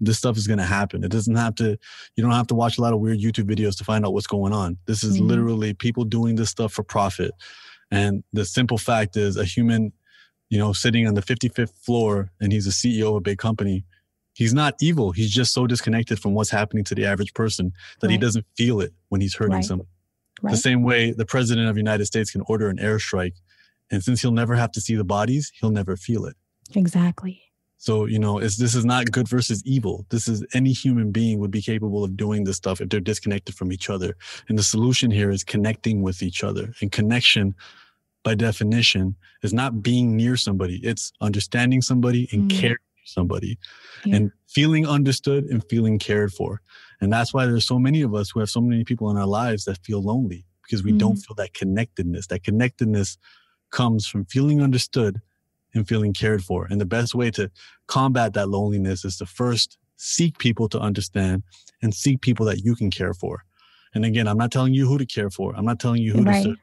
[0.00, 1.04] this stuff is going to happen.
[1.04, 1.78] It doesn't have to,
[2.16, 4.26] you don't have to watch a lot of weird YouTube videos to find out what's
[4.26, 4.78] going on.
[4.86, 5.28] This is Mhm.
[5.28, 7.32] literally people doing this stuff for profit.
[7.90, 9.92] And the simple fact is a human,
[10.48, 13.84] you know, sitting on the 55th floor and he's a CEO of a big company.
[14.34, 15.12] He's not evil.
[15.12, 18.80] He's just so disconnected from what's happening to the average person that he doesn't feel
[18.80, 19.64] it when he's hurting Right.
[19.64, 19.88] someone.
[20.42, 20.52] Right.
[20.52, 23.34] The same way the president of the United States can order an airstrike.
[23.90, 26.36] And since he'll never have to see the bodies, he'll never feel it.
[26.74, 27.42] Exactly.
[27.76, 30.06] So, you know, it's, this is not good versus evil.
[30.10, 33.54] This is any human being would be capable of doing this stuff if they're disconnected
[33.54, 34.16] from each other.
[34.48, 36.72] And the solution here is connecting with each other.
[36.80, 37.54] And connection,
[38.22, 42.54] by definition, is not being near somebody, it's understanding somebody and Mm.
[42.60, 43.58] caring somebody
[44.04, 44.16] Yeah.
[44.16, 46.60] and feeling understood and feeling cared for.
[47.00, 49.26] And that's why there's so many of us who have so many people in our
[49.26, 51.20] lives that feel lonely because we don't mm-hmm.
[51.20, 52.26] feel that connectedness.
[52.28, 53.18] That connectedness
[53.70, 55.20] comes from feeling understood
[55.74, 56.66] and feeling cared for.
[56.70, 57.50] And the best way to
[57.86, 61.42] combat that loneliness is to first seek people to understand
[61.82, 63.44] and seek people that you can care for.
[63.94, 65.54] And again, I'm not telling you who to care for.
[65.56, 66.42] I'm not telling you who Right.
[66.42, 66.58] to serve.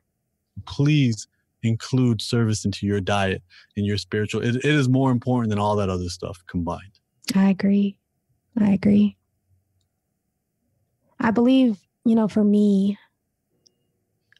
[0.66, 1.28] Please
[1.68, 3.42] include service into your diet
[3.76, 4.42] and your spiritual.
[4.42, 7.00] It, it is more important than all that other stuff combined.
[7.36, 7.98] I agree.
[8.60, 9.18] I agree.
[11.20, 12.98] I believe, you know, for me,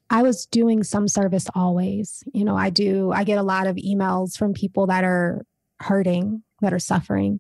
[0.10, 2.24] I was doing some service always.
[2.34, 5.46] You know, I do, I get a lot of emails from people that are
[5.80, 7.40] hurting, that are suffering,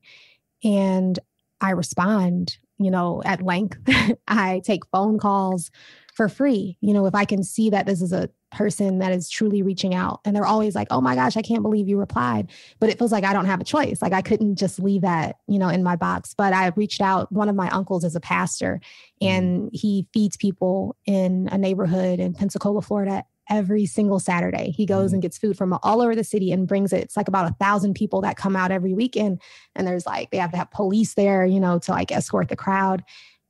[0.63, 1.17] and
[1.61, 3.79] I respond, you know, at length.
[4.27, 5.71] I take phone calls
[6.13, 6.77] for free.
[6.81, 9.93] You know, if I can see that this is a person that is truly reaching
[9.93, 12.49] out and they're always like, oh my gosh, I can't believe you replied.
[12.79, 14.01] But it feels like I don't have a choice.
[14.01, 16.33] Like I couldn't just leave that, you know, in my box.
[16.33, 17.31] But I reached out.
[17.31, 18.79] One of my uncles is a pastor
[19.21, 19.27] mm-hmm.
[19.27, 24.71] and he feeds people in a neighborhood in Pensacola, Florida every single Saturday.
[24.71, 25.15] He goes mm-hmm.
[25.15, 27.01] and gets food from all over the city and brings it.
[27.01, 29.41] It's like about a thousand people that come out every weekend.
[29.75, 32.55] And there's like, they have to have police there, you know, to like escort the
[32.55, 33.03] crowd.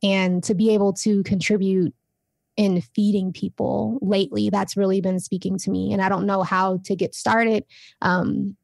[0.03, 1.91] And to be able to contribute
[2.58, 6.78] in feeding people lately that's really been speaking to me and i don't know how
[6.84, 7.64] to get started
[8.01, 8.55] um,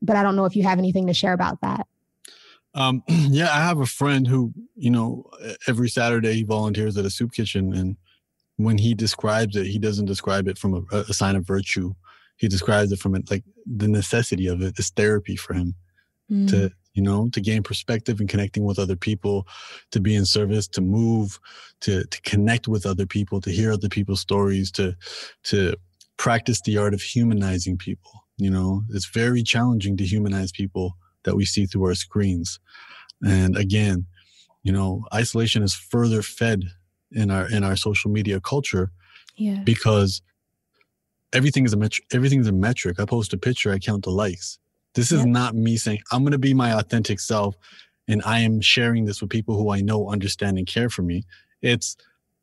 [0.00, 1.86] but i don't know if you have anything to share about that
[2.74, 5.24] um, yeah i have a friend who you know
[5.66, 7.96] every saturday he volunteers at a soup kitchen and
[8.56, 11.94] when he describes it he doesn't describe it from a, a sign of virtue
[12.38, 15.74] he describes it from it like the necessity of it, is therapy for him
[16.30, 16.48] mm.
[16.48, 19.46] to you know, to gain perspective and connecting with other people,
[19.92, 21.38] to be in service, to move,
[21.82, 24.96] to to connect with other people, to hear other people's stories, to
[25.44, 25.76] to
[26.16, 28.10] practice the art of humanizing people.
[28.36, 32.58] You know, it's very challenging to humanize people that we see through our screens.
[33.24, 34.04] And again,
[34.64, 36.64] you know, isolation is further fed
[37.12, 38.90] in our in our social media culture
[39.36, 39.62] yeah.
[39.62, 40.20] because
[41.32, 42.98] everything is a metric everything is a metric.
[42.98, 44.58] I post a picture, I count the likes.
[44.94, 47.56] This is not me saying I'm going to be my authentic self
[48.08, 51.24] and I am sharing this with people who I know understand and care for me.
[51.62, 51.96] It's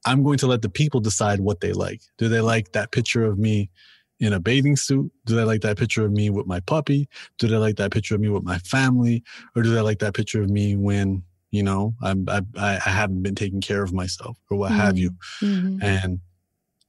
[0.06, 2.02] I'm going to let the people decide what they like.
[2.18, 3.72] Do they like that picture of me
[4.20, 5.12] in a bathing suit?
[5.26, 7.10] Do they like that picture of me with my puppy?
[7.40, 9.24] Do they like that picture of me with my family?
[9.56, 13.24] Or do they like that picture of me when, you know, I'm, I, I haven't
[13.24, 14.82] been taking care of myself or what mm-hmm.
[14.82, 15.12] have you?
[15.42, 15.84] Mm-hmm.
[15.84, 16.20] And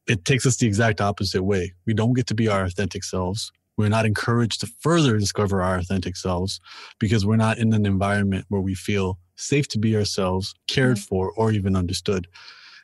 [0.07, 1.72] it takes us the exact opposite way.
[1.86, 3.50] We don't get to be our authentic selves.
[3.77, 6.61] We're not encouraged to further discover our authentic selves
[6.99, 11.33] because we're not in an environment where we feel safe to be ourselves, cared for,
[11.33, 12.27] or even understood.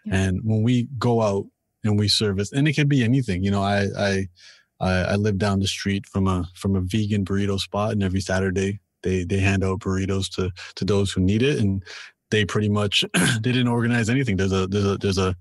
[0.05, 0.17] Yeah.
[0.17, 1.47] And when we go out
[1.85, 4.29] and we service, and it can be anything, you know, I, I,
[4.81, 8.81] I, live down the street from a from a vegan burrito spot, and every Saturday
[9.03, 11.85] they they hand out burritos to to those who need it, and
[12.31, 14.37] they pretty much they didn't organize anything.
[14.37, 15.37] There's a there's a there's a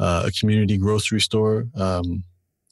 [0.00, 2.24] uh, a community grocery store um,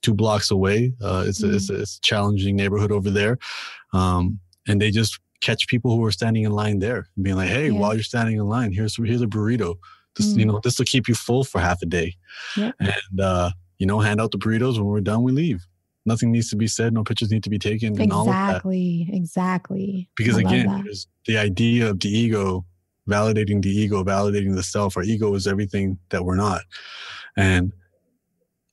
[0.02, 0.92] two blocks away.
[1.02, 1.52] Uh, it's, mm-hmm.
[1.52, 3.38] a, it's, a, it's, a, challenging neighborhood over there.
[3.92, 7.48] Um, and they just catch people who are standing in line there and being like,
[7.48, 7.78] hey, yeah.
[7.78, 9.76] while you're standing in line, here's, here's a burrito.
[10.16, 10.40] This, mm-hmm.
[10.40, 12.16] you know, this will keep you full for half a day.
[12.56, 12.72] Yeah.
[12.80, 14.76] And, uh, you know, hand out the burritos.
[14.76, 15.64] When we're done, we leave.
[16.04, 16.92] Nothing needs to be said.
[16.92, 18.00] No pictures need to be taken.
[18.00, 19.08] Exactly.
[19.12, 20.08] Exactly.
[20.16, 20.88] Because I again,
[21.26, 22.64] the idea of the ego
[23.08, 24.96] validating the ego, validating the self.
[24.96, 26.62] Our ego is everything that we're not.
[27.36, 27.72] And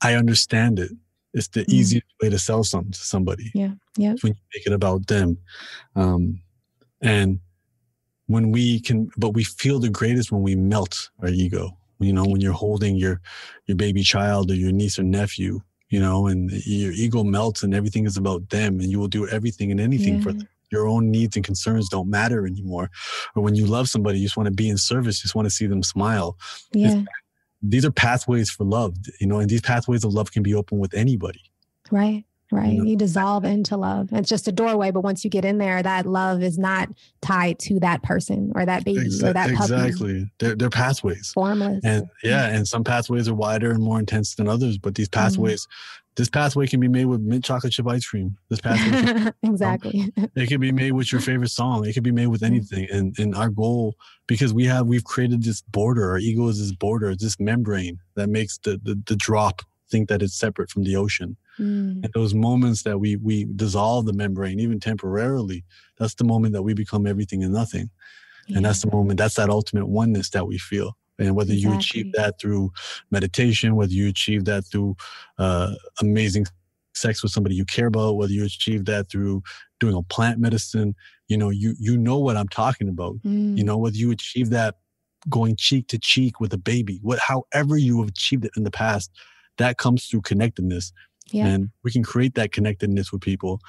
[0.02, 0.92] I understand it.
[1.36, 1.70] It's the mm.
[1.70, 3.52] easiest way to sell something to somebody.
[3.54, 3.72] Yeah.
[3.98, 4.16] Yeah.
[4.22, 5.38] When you make it about them.
[5.96, 6.42] Um,
[7.02, 7.40] and
[8.28, 11.78] when we can, but we feel the greatest when we melt our ego.
[12.00, 13.22] You know, when you're holding your,
[13.68, 17.76] your baby child or your niece or nephew, you know, and your ego melts and
[17.76, 20.22] everything is about them and you will do everything and anything yeah.
[20.22, 22.90] for them your own needs and concerns don't matter anymore.
[23.36, 25.46] Or when you love somebody, you just want to be in service, you just want
[25.46, 26.38] to see them smile.
[26.74, 27.04] Yeah
[27.70, 30.80] these are pathways for love, you know, and these pathways of love can be open
[30.80, 31.42] with anybody.
[31.92, 32.26] Right.
[32.52, 32.74] Right.
[32.74, 32.90] You, know?
[32.92, 34.10] you, dissolve into love.
[34.12, 36.90] It's just a doorway, but once you get in there, that love is not
[37.22, 39.74] tied to that person or that baby Exa- or that puppy.
[39.74, 40.32] Exactly.
[40.38, 41.32] They're, they're pathways.
[41.34, 41.84] Formless.
[41.84, 45.22] And yeah, and some pathways are wider and more intense than others, but these mm-hmm.
[45.22, 45.68] pathways.
[46.16, 48.38] This pathway can be made with mint chocolate chip ice cream.
[48.50, 49.32] This pathway.
[49.44, 50.14] exactly.
[50.18, 51.86] Um, it can be made with your favorite song.
[51.86, 52.56] It can be made with mm-hmm.
[52.56, 52.88] anything.
[52.92, 53.96] And, and our goal,
[54.28, 58.30] because we have, we've created this border, our ego is this border, this membrane that
[58.30, 61.38] makes the, the, the drop think that it's separate from the ocean.
[61.60, 62.04] Mm.
[62.04, 65.64] And those moments that we we dissolve the membrane, even temporarily,
[65.98, 67.90] that's the moment that we become everything and nothing.
[68.48, 68.58] Yeah.
[68.58, 70.98] And that's the moment, that's that ultimate oneness that we feel.
[71.18, 71.72] And whether exactly.
[71.72, 72.72] you achieve that through
[73.10, 74.96] meditation, whether you achieve that through
[75.38, 76.46] uh, amazing
[76.94, 79.44] sex with somebody you care about, whether you achieve that through
[79.80, 80.96] doing a plant medicine,
[81.28, 83.16] you know, you you know what I'm talking about.
[83.26, 83.58] Mm.
[83.58, 84.76] You know, whether you achieve that
[85.30, 88.72] going cheek to cheek with a baby, what however you have achieved it in the
[88.72, 89.12] past,
[89.58, 90.92] that comes through connectedness.
[91.32, 91.48] Yeah.
[91.48, 93.60] And we can create that connectedness with people.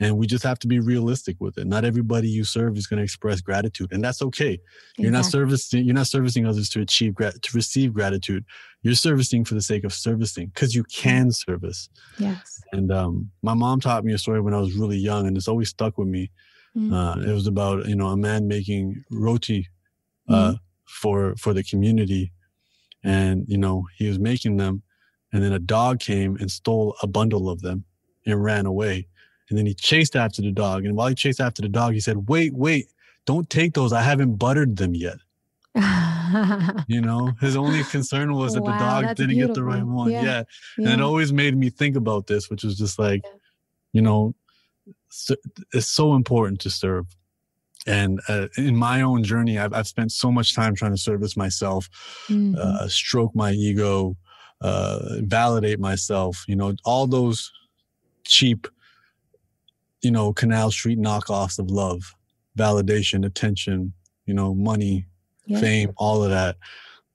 [0.00, 1.66] And we just have to be realistic with it.
[1.66, 3.90] Not everybody you serve is going to express gratitude.
[3.90, 4.52] And that's okay.
[4.52, 5.02] Exactly.
[5.02, 8.44] You're not servicing, you're not servicing others to achieve, to receive gratitude.
[8.82, 11.88] You're servicing for the sake of servicing because you can service.
[12.18, 12.62] Yes.
[12.72, 15.48] And um, my mom taught me a story when I was really young and it's
[15.48, 16.30] always stuck with me.
[16.76, 16.92] Mm-hmm.
[16.92, 19.68] Uh, it was about, you know, a man making roti
[20.28, 20.54] uh, mm-hmm.
[20.84, 22.32] for, for the community.
[23.02, 24.82] And, you know, he was making them
[25.32, 27.84] and then a dog came and stole a bundle of them
[28.24, 29.06] and ran away.
[29.48, 30.84] And then he chased after the dog.
[30.84, 32.88] And while he chased after the dog, he said, Wait, wait,
[33.26, 33.92] don't take those.
[33.92, 35.18] I haven't buttered them yet.
[36.88, 39.48] you know, his only concern was that wow, the dog didn't beautiful.
[39.48, 40.10] get the right one.
[40.10, 40.22] Yeah.
[40.22, 40.42] yeah.
[40.78, 43.22] And it always made me think about this, which was just like,
[43.92, 44.34] you know,
[45.72, 47.06] it's so important to serve.
[47.86, 51.36] And uh, in my own journey, I've, I've spent so much time trying to service
[51.36, 51.88] myself,
[52.28, 52.56] mm-hmm.
[52.58, 54.16] uh, stroke my ego,
[54.60, 57.52] uh, validate myself, you know, all those
[58.24, 58.66] cheap,
[60.02, 62.14] you know, Canal Street knockoffs of love,
[62.58, 63.92] validation, attention,
[64.24, 65.06] you know, money,
[65.46, 65.60] yeah.
[65.60, 66.56] fame, all of that.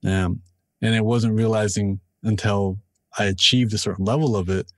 [0.06, 0.42] Um,
[0.82, 2.78] and it wasn't realizing until
[3.18, 4.72] I achieved a certain level of it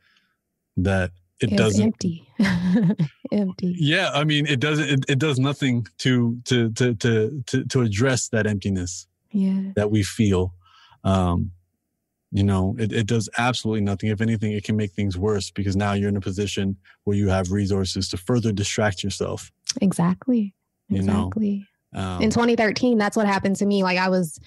[0.77, 2.27] that it, it doesn't empty
[3.31, 7.65] empty yeah i mean it doesn't it, it does nothing to, to to to to
[7.65, 10.53] to address that emptiness yeah that we feel
[11.03, 11.51] um
[12.33, 15.75] you know it, it does absolutely nothing if anything it can make things worse because
[15.75, 20.53] now you're in a position where you have resources to further distract yourself exactly
[20.89, 22.15] exactly you know?
[22.15, 24.39] um, in 2013 that's what happened to me like i was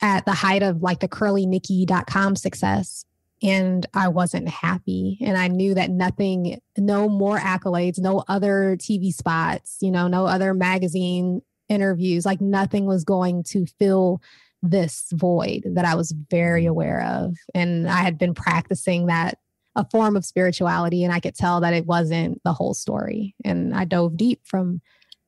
[0.00, 3.04] at the height of like the curlynikki.com success
[3.42, 5.18] and I wasn't happy.
[5.20, 10.26] And I knew that nothing, no more accolades, no other TV spots, you know, no
[10.26, 14.22] other magazine interviews, like nothing was going to fill
[14.62, 16.68] this void that I was very mm.
[16.68, 17.36] aware of.
[17.54, 19.38] And I had been practicing that
[19.74, 23.34] a form of spirituality, and I could tell that it wasn't the whole story.
[23.44, 24.80] And I dove deep from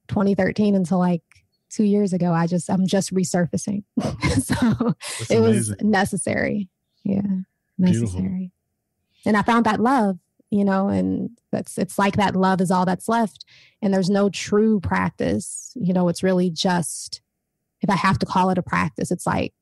[0.08, 1.22] 2013 until like
[1.68, 2.32] two years ago.
[2.32, 3.84] I just, I'm just resurfacing.
[4.00, 5.42] so That's it amazing.
[5.42, 6.70] was necessary.
[7.04, 7.20] Yeah,
[7.76, 8.22] necessary.
[8.22, 8.50] Beautiful.
[9.26, 10.18] And I found that love
[10.50, 13.44] you know and that's it's like that love is all that's left
[13.82, 17.20] and there's no true practice you know it's really just
[17.80, 19.54] if I have to call it a practice, it's like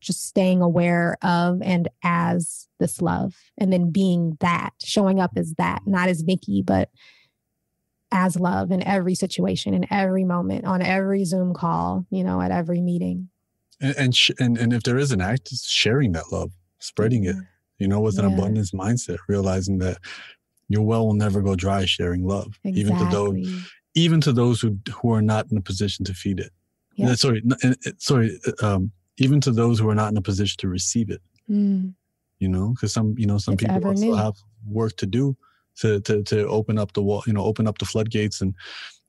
[0.00, 5.54] just staying aware of and as this love and then being that, showing up as
[5.54, 6.90] that, not as Nikki, but
[8.10, 12.50] as love in every situation, in every moment, on every Zoom call, you know, at
[12.50, 13.28] every meeting.
[13.80, 17.36] And and sh- and, and if there is an act, sharing that love, spreading it,
[17.36, 17.44] mm-hmm.
[17.78, 18.36] you know, with an yeah.
[18.36, 19.98] abundance mindset, realizing that
[20.68, 22.80] your well will never go dry sharing love, exactly.
[22.80, 26.40] even to those even to those who who are not in a position to feed
[26.40, 26.52] it.
[26.98, 27.14] Yeah.
[27.14, 27.42] Sorry,
[27.98, 28.38] sorry.
[28.60, 31.94] Um, even to those who are not in a position to receive it, mm.
[32.38, 34.34] you know, because some, you know, some it's people also have
[34.66, 35.36] work to do
[35.80, 38.54] to, to to open up the wall, you know, open up the floodgates and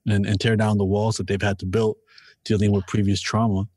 [0.08, 1.98] and and tear down the walls that they've had to build
[2.46, 3.68] dealing with previous trauma.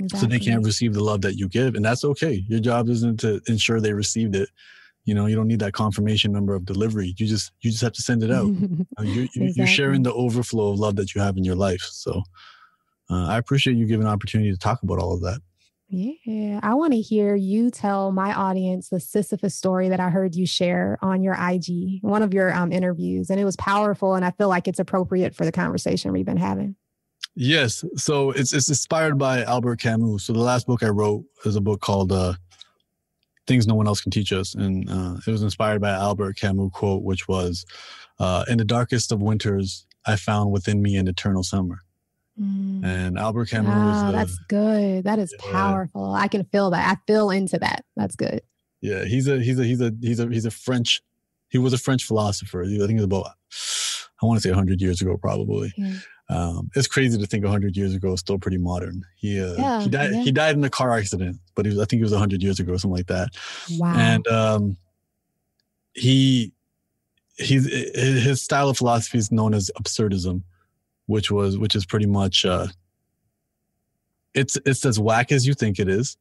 [0.00, 0.20] Exactly.
[0.20, 2.44] So they can't receive the love that you give, and that's okay.
[2.48, 4.48] Your job isn't to ensure they received it.
[5.04, 7.14] You know, you don't need that confirmation number of delivery.
[7.16, 8.46] You just you just have to send it out.
[8.46, 9.52] you're, you're, exactly.
[9.56, 11.80] you're sharing the overflow of love that you have in your life.
[11.80, 12.22] So
[13.10, 15.40] uh, I appreciate you giving an opportunity to talk about all of that.
[15.90, 20.34] Yeah, I want to hear you tell my audience the Sisyphus story that I heard
[20.34, 24.14] you share on your IG, one of your um, interviews, and it was powerful.
[24.14, 26.76] And I feel like it's appropriate for the conversation we've been having.
[27.34, 30.24] Yes, so it's it's inspired by Albert Camus.
[30.24, 32.34] So the last book I wrote is a book called uh,
[33.46, 36.70] "Things No One Else Can Teach Us," and uh, it was inspired by Albert Camus
[36.74, 37.64] quote, which was,
[38.18, 41.78] uh, "In the darkest of winters, I found within me an eternal summer."
[42.40, 42.84] Mm.
[42.84, 43.68] And Albert Camus.
[43.68, 45.04] Wow, a, that's good.
[45.04, 45.52] That is yeah.
[45.52, 46.14] powerful.
[46.14, 46.96] I can feel that.
[46.96, 47.84] I feel into that.
[47.96, 48.42] That's good.
[48.80, 51.02] Yeah, he's a he's a he's a he's a he's a French.
[51.48, 52.62] He was a French philosopher.
[52.62, 53.26] I think it was about
[54.22, 55.72] I want to say hundred years ago, probably.
[55.76, 55.94] Yeah.
[56.30, 59.02] Um, it's crazy to think hundred years ago is still pretty modern.
[59.16, 60.22] He uh, yeah, he died yeah.
[60.22, 62.60] he died in a car accident, but he was, I think it was hundred years
[62.60, 63.30] ago, something like that.
[63.78, 63.94] Wow.
[63.96, 64.76] And um,
[65.94, 66.52] he
[67.36, 70.42] he's his style of philosophy is known as absurdism
[71.08, 72.68] which was which is pretty much uh,
[74.34, 76.16] it's it's as whack as you think it is,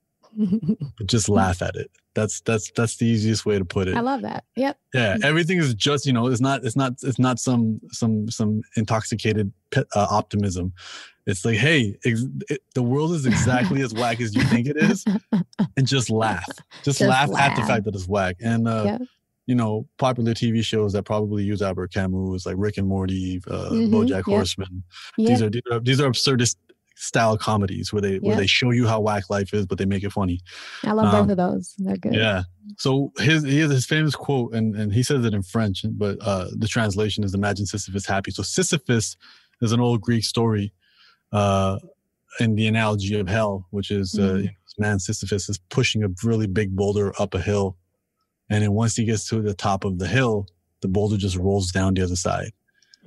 [1.05, 1.91] just laugh at it.
[2.13, 3.95] That's that's that's the easiest way to put it.
[3.95, 4.45] I love that.
[4.55, 4.79] Yep.
[4.93, 8.61] Yeah, everything is just you know it's not it's not it's not some some some
[8.77, 10.73] intoxicated uh, optimism.
[11.25, 14.77] It's like, hey, ex- it, the world is exactly as whack as you think it
[14.77, 15.03] is,
[15.75, 16.47] and just laugh.
[16.47, 18.37] Just, just laugh, laugh, at the fact that it's whack.
[18.39, 19.01] And uh, yep
[19.47, 23.69] you know, popular TV shows that probably use Albert Camus, like Rick and Morty, uh,
[23.71, 24.83] mm-hmm, BoJack Horseman.
[25.17, 26.57] These are these are these are absurdist
[26.95, 30.03] style comedies where they where they show you how whack life is, but they make
[30.03, 30.41] it funny.
[30.83, 31.73] I love um, both of those.
[31.77, 32.13] They're good.
[32.13, 32.43] Yeah.
[32.77, 36.17] So his he has his famous quote, and and he says it in French, but
[36.21, 39.15] uh, the translation is "Imagine Sisyphus happy." So Sisyphus
[39.61, 40.73] is an old Greek story,
[41.31, 41.79] uh,
[42.41, 44.43] in the analogy of hell, which is uh, mm-hmm.
[44.43, 47.77] know, man Sisyphus is pushing a really big boulder up a hill
[48.49, 50.47] and then once he gets to the top of the hill,
[50.81, 52.51] the boulder just rolls down the other side.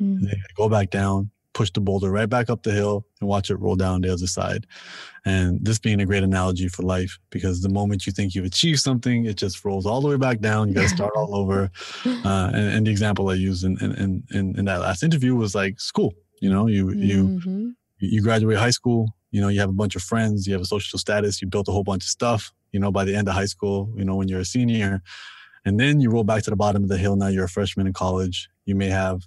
[0.00, 0.32] Mm.
[0.56, 3.76] go back down, push the boulder right back up the hill and watch it roll
[3.76, 4.66] down the other side.
[5.24, 8.80] And this being a great analogy for life, because the moment you think you've achieved
[8.80, 10.68] something, it just rolls all the way back down.
[10.68, 11.70] You got to start all over.
[12.24, 15.54] Uh, and, and, the example I used in, in, in, in, that last interview was
[15.54, 16.12] like school.
[16.40, 17.58] You know, you, mm-hmm.
[17.58, 20.62] you, you graduate high school, you know, you have a bunch of friends, you have
[20.62, 23.28] a social status, you built a whole bunch of stuff, you know, by the end
[23.28, 25.02] of high school, you know, when you're a senior.
[25.64, 27.16] And then you roll back to the bottom of the hill.
[27.16, 28.48] Now you're a freshman in college.
[28.64, 29.22] You may have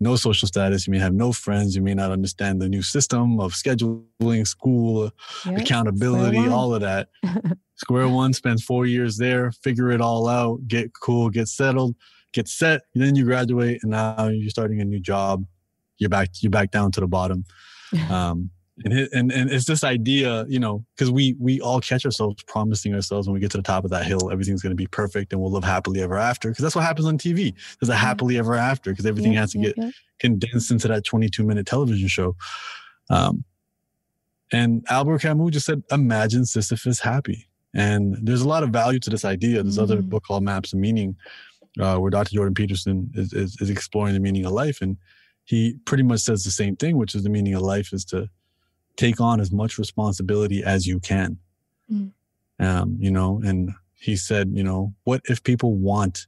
[0.00, 0.86] no social status.
[0.86, 1.76] You may have no friends.
[1.76, 5.10] You may not understand the new system of scheduling, school,
[5.44, 5.60] yep.
[5.60, 7.08] accountability, all of that.
[7.76, 11.96] Square one spends four years there, figure it all out, get cool, get settled,
[12.32, 12.82] get set.
[12.94, 15.44] Then you graduate, and now you're starting a new job.
[15.98, 16.30] You're back.
[16.40, 17.44] You're back down to the bottom.
[18.10, 18.50] Um,
[18.82, 22.94] and, and and it's this idea you know because we we all catch ourselves promising
[22.94, 25.32] ourselves when we get to the top of that hill everything's going to be perfect
[25.32, 28.36] and we'll live happily ever after because that's what happens on tv there's a happily
[28.36, 29.90] ever after because everything yeah, has to yeah, get yeah.
[30.18, 32.34] condensed into that 22 minute television show
[33.10, 33.44] um
[34.52, 39.10] and albert camus just said imagine sisyphus happy and there's a lot of value to
[39.10, 39.84] this idea there's mm-hmm.
[39.84, 41.14] other book called maps of meaning
[41.80, 44.96] uh, where dr jordan peterson is, is is exploring the meaning of life and
[45.44, 48.28] he pretty much says the same thing which is the meaning of life is to
[48.96, 51.38] take on as much responsibility as you can.
[51.92, 52.12] Mm.
[52.60, 56.26] Um, you know, and he said, you know, what if people want,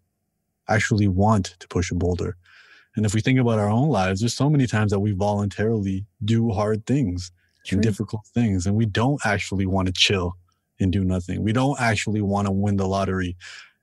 [0.68, 2.36] actually want to push a boulder?
[2.96, 6.06] And if we think about our own lives, there's so many times that we voluntarily
[6.24, 7.30] do hard things
[7.64, 7.76] True.
[7.76, 10.36] and difficult things, and we don't actually want to chill
[10.80, 11.42] and do nothing.
[11.42, 13.36] We don't actually want to win the lottery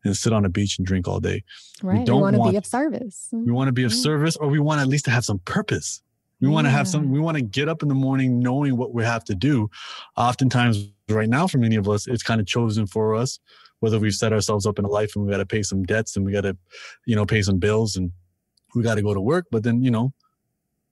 [0.03, 1.43] and sit on a beach and drink all day.
[1.81, 1.99] Right.
[1.99, 3.29] We don't want to be of service.
[3.31, 6.01] We want to be of service, or we want at least to have some purpose.
[6.43, 8.93] We want to have some, we want to get up in the morning knowing what
[8.93, 9.69] we have to do.
[10.17, 13.39] Oftentimes, right now, for many of us, it's kind of chosen for us,
[13.79, 16.17] whether we've set ourselves up in a life and we got to pay some debts
[16.17, 16.57] and we got to,
[17.05, 18.11] you know, pay some bills and
[18.75, 19.45] we got to go to work.
[19.51, 20.13] But then, you know,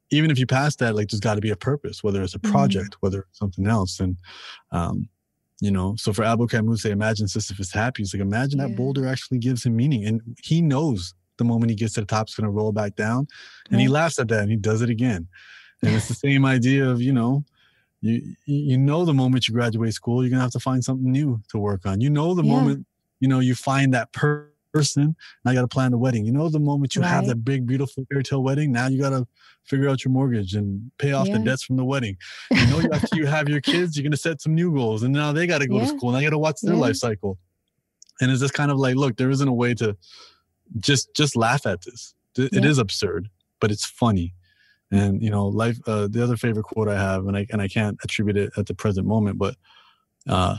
[0.10, 2.39] even if you pass that, like there's got to be a purpose, whether it's a
[2.39, 2.52] mm-hmm.
[2.52, 2.99] project, mm-hmm.
[3.02, 3.99] whether it's something else.
[3.99, 4.18] And,
[4.72, 5.10] um,
[5.60, 8.04] you know, so for Albert Camus, say, imagine Sisyphus happy.
[8.04, 8.68] He's like, imagine yeah.
[8.68, 10.06] that boulder actually gives him meaning.
[10.06, 12.95] And he knows the moment he gets to the top, it's going to roll back
[12.95, 13.27] down.
[13.71, 15.27] And he laughs at that and he does it again.
[15.81, 17.43] And it's the same idea of, you know,
[18.01, 21.39] you you know the moment you graduate school, you're gonna have to find something new
[21.49, 22.01] to work on.
[22.01, 22.51] You know the yeah.
[22.51, 22.87] moment,
[23.19, 25.15] you know, you find that person,
[25.45, 26.25] now you gotta plan the wedding.
[26.25, 27.09] You know the moment you right.
[27.09, 29.27] have that big, beautiful fairy tale wedding, now you gotta
[29.63, 31.37] figure out your mortgage and pay off yeah.
[31.37, 32.17] the debts from the wedding.
[32.49, 35.03] You know, after you have your kids, you're gonna set some new goals.
[35.03, 35.83] And now they gotta go yeah.
[35.83, 37.37] to school and I gotta watch their life cycle.
[38.19, 39.95] And it's just kind of like, look, there isn't a way to
[40.80, 42.15] just just laugh at this.
[42.38, 42.65] It yeah.
[42.65, 44.34] is absurd, but it's funny.
[44.91, 45.78] And you know, life.
[45.88, 48.65] Uh, the other favorite quote I have, and I and I can't attribute it at
[48.65, 49.55] the present moment, but
[50.28, 50.57] uh,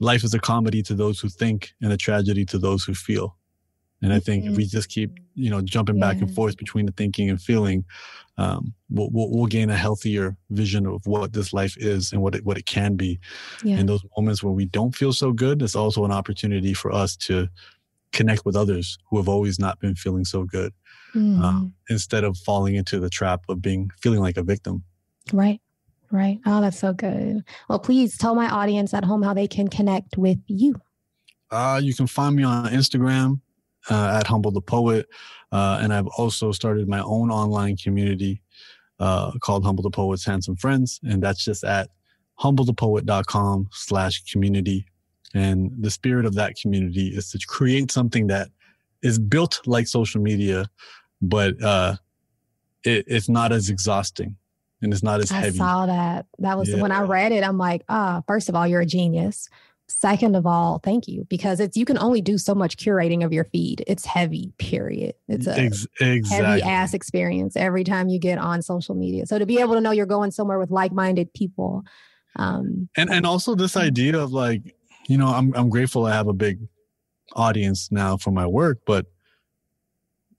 [0.00, 3.36] life is a comedy to those who think, and a tragedy to those who feel.
[4.02, 6.06] And I think if we just keep, you know, jumping yeah.
[6.06, 7.84] back and forth between the thinking and feeling,
[8.36, 12.36] um, we'll, we'll, we'll, gain a healthier vision of what this life is and what
[12.36, 13.18] it, what it can be.
[13.64, 13.78] Yeah.
[13.78, 17.16] In those moments where we don't feel so good, it's also an opportunity for us
[17.16, 17.48] to
[18.12, 20.72] connect with others who have always not been feeling so good
[21.14, 21.40] mm.
[21.42, 24.82] um, instead of falling into the trap of being feeling like a victim.
[25.32, 25.60] Right
[26.10, 26.38] right.
[26.46, 27.44] Oh that's so good.
[27.68, 30.80] Well please tell my audience at home how they can connect with you.
[31.50, 33.40] Uh, you can find me on instagram
[33.88, 35.08] uh, at humble the poet
[35.50, 38.42] uh, and i've also started my own online community
[39.00, 41.88] uh, called humble the poet's handsome friends and that's just at
[42.40, 44.84] humblethepoet.com slash community
[45.34, 48.48] and the spirit of that community is to create something that
[49.02, 50.66] is built like social media,
[51.20, 51.96] but uh,
[52.84, 54.36] it, it's not as exhausting
[54.82, 55.58] and it's not as I heavy.
[55.58, 56.26] I saw that.
[56.38, 56.80] That was yeah.
[56.80, 57.44] when I read it.
[57.44, 59.48] I'm like, ah, oh, first of all, you're a genius.
[59.90, 63.32] Second of all, thank you because it's you can only do so much curating of
[63.32, 63.82] your feed.
[63.86, 65.14] It's heavy, period.
[65.28, 66.46] It's a Ex- exactly.
[66.46, 69.24] heavy ass experience every time you get on social media.
[69.24, 71.84] So to be able to know you're going somewhere with like minded people,
[72.36, 74.76] um, and and also this idea of like
[75.08, 76.60] you know, I'm I'm grateful I have a big
[77.34, 79.06] audience now for my work, but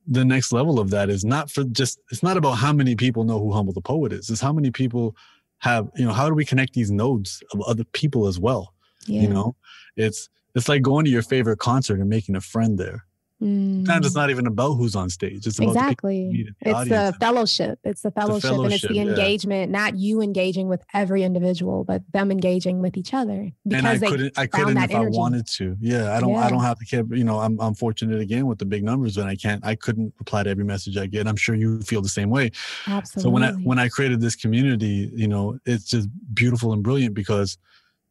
[0.08, 3.24] the next level of that is not for just it's not about how many people
[3.24, 4.30] know who Humble the Poet is.
[4.30, 5.16] It's how many people
[5.60, 8.74] have, you know, how do we connect these nodes of other people as well?
[9.08, 9.24] Yeah.
[9.24, 9.56] You know,
[9.98, 13.06] it's it's like going to your favorite concert and making a friend there.
[13.42, 13.88] Mm.
[13.88, 15.48] And it's not even about who's on stage.
[15.48, 16.54] It's about exactly.
[16.62, 17.80] The it's the fellowship.
[17.86, 19.72] It's the fellowship, the fellowship and it's the engagement.
[19.72, 19.80] Yeah.
[19.80, 23.50] Not you engaging with every individual, but them engaging with each other.
[23.66, 24.38] Because and I couldn't.
[24.38, 25.16] I couldn't if energy.
[25.16, 25.78] I wanted to.
[25.80, 26.32] Yeah, I don't.
[26.32, 26.46] Yeah.
[26.46, 27.06] I don't have to care.
[27.12, 29.66] You know, I'm I'm fortunate again with the big numbers, and I can't.
[29.66, 31.26] I couldn't reply to every message I get.
[31.26, 32.52] I'm sure you feel the same way.
[32.88, 33.24] Absolutely.
[33.24, 37.14] So when I when I created this community, you know, it's just beautiful and brilliant
[37.14, 37.58] because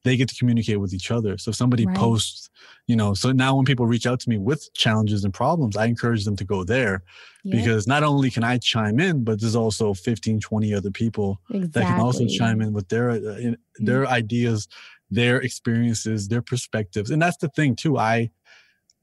[0.05, 1.37] they get to communicate with each other.
[1.39, 1.97] So if somebody Right.
[1.97, 2.51] posts,
[2.87, 5.87] you know, so now when people reach out to me with challenges and problems, I
[5.87, 7.03] encourage them to go there
[7.45, 11.41] Yeah, because not only can I chime in, but there's also 15, 20 other people
[11.51, 11.71] exactly.
[11.73, 14.69] that can also chime in with their uh, in, their ideas,
[15.11, 17.11] their experiences, their perspectives.
[17.11, 17.99] And that's the thing too.
[17.99, 18.31] I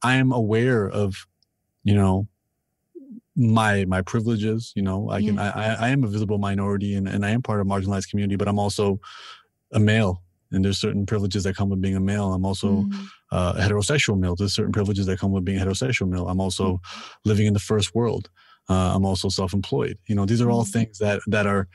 [0.02, 1.28] I am aware of,
[1.84, 2.28] you know,
[3.36, 4.72] my my privileges.
[4.76, 7.42] You know, I can I I I am a visible minority and, and I am
[7.42, 9.00] part of a marginalized community, but I'm also
[9.72, 10.22] a male.
[10.52, 12.34] And there's certain privileges that come with being a male.
[12.34, 13.08] I'm also Mhm.
[13.32, 14.36] uh, a heterosexual male.
[14.36, 16.28] There's certain privileges that come with being a heterosexual male.
[16.30, 16.80] I'm also
[17.26, 18.30] living in the first world.
[18.70, 19.98] Uh, I'm also self-employed.
[20.08, 20.72] You know, these are all Mhm.
[20.72, 21.68] things that that are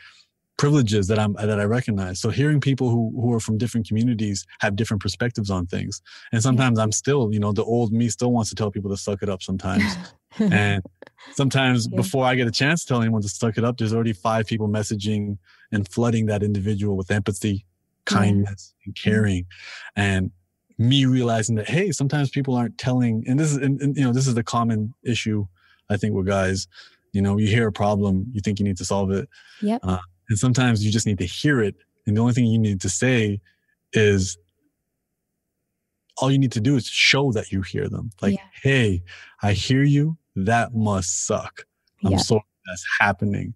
[0.58, 2.20] privileges that I'm that I recognize.
[2.20, 6.02] So hearing people who who are from different communities have different perspectives on things,
[6.32, 8.96] and sometimes I'm still, you know, the old me still wants to tell people to
[8.96, 9.96] suck it up sometimes,
[10.38, 10.82] and
[11.32, 11.96] sometimes Yeah.
[11.96, 14.46] before I get a chance to tell anyone to suck it up, there's already five
[14.46, 15.38] people messaging
[15.72, 17.64] and flooding that individual with empathy.
[18.14, 19.46] Kindness, and caring,
[19.96, 20.30] and
[20.78, 24.12] me realizing that hey, sometimes people aren't telling, and this is, and, and, you know,
[24.12, 25.46] this is the common issue
[25.88, 26.66] I think with guys.
[27.12, 29.28] You know, you hear a problem, you think you need to solve it,
[29.62, 29.80] Yep.
[29.82, 29.98] uh,
[30.28, 31.74] and sometimes you just need to hear it,
[32.06, 33.40] and the only thing you need to say
[33.92, 34.38] is.
[36.18, 38.10] All you need to do is show that you hear them.
[38.20, 38.44] Like, Yeah.
[38.62, 39.02] hey,
[39.42, 40.18] I hear you.
[40.36, 41.64] That must suck.
[42.04, 42.18] I'm Yeah.
[42.18, 43.54] sorry that's happening.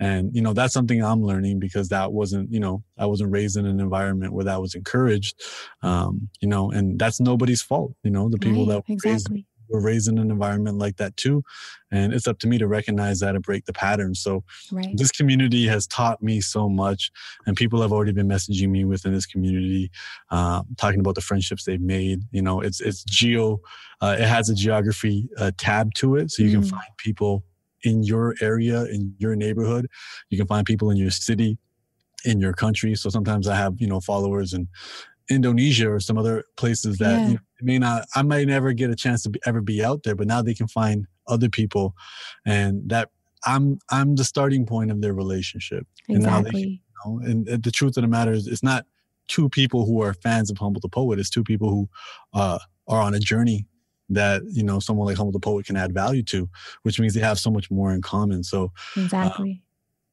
[0.00, 3.56] And, you know, that's something I'm learning because that wasn't, you know, I wasn't raised
[3.56, 5.40] in an environment where that was encouraged.
[5.82, 7.94] Um, you know, and that's nobody's fault.
[8.02, 9.28] You know, the people Right, that were raised,
[9.68, 11.42] were raised in an environment like that too.
[11.90, 14.14] And it's up to me to recognize that and break the pattern.
[14.14, 14.96] So Right.
[14.96, 17.10] this community has taught me so much
[17.46, 19.90] and people have already been messaging me within this community
[20.30, 23.60] uh, talking about the friendships they've made you know it's it's geo
[24.00, 26.70] uh, it has a geography uh, tab to it so you can Mm.
[26.70, 27.44] find people
[27.84, 29.86] in your area in your neighborhood
[30.30, 31.58] you can find people in your city
[32.24, 34.68] in your country so sometimes i have you know followers in
[35.30, 37.26] indonesia or some other places that Yeah.
[37.28, 40.02] you know, may not i might never get a chance to be, ever be out
[40.02, 41.94] there but now they can find other people
[42.46, 43.10] and that
[43.46, 46.82] i'm i'm the starting point of their relationship and now they can- Exactly.
[47.06, 47.20] know?
[47.24, 48.86] And the truth of the matter is, it's not
[49.28, 51.18] two people who are fans of Humble the Poet.
[51.18, 51.88] It's two people who
[52.34, 53.66] uh, are on a journey
[54.08, 56.48] that you know someone like Humble the Poet can add value to,
[56.82, 58.42] which means they have so much more in common.
[58.44, 59.62] So, Exactly.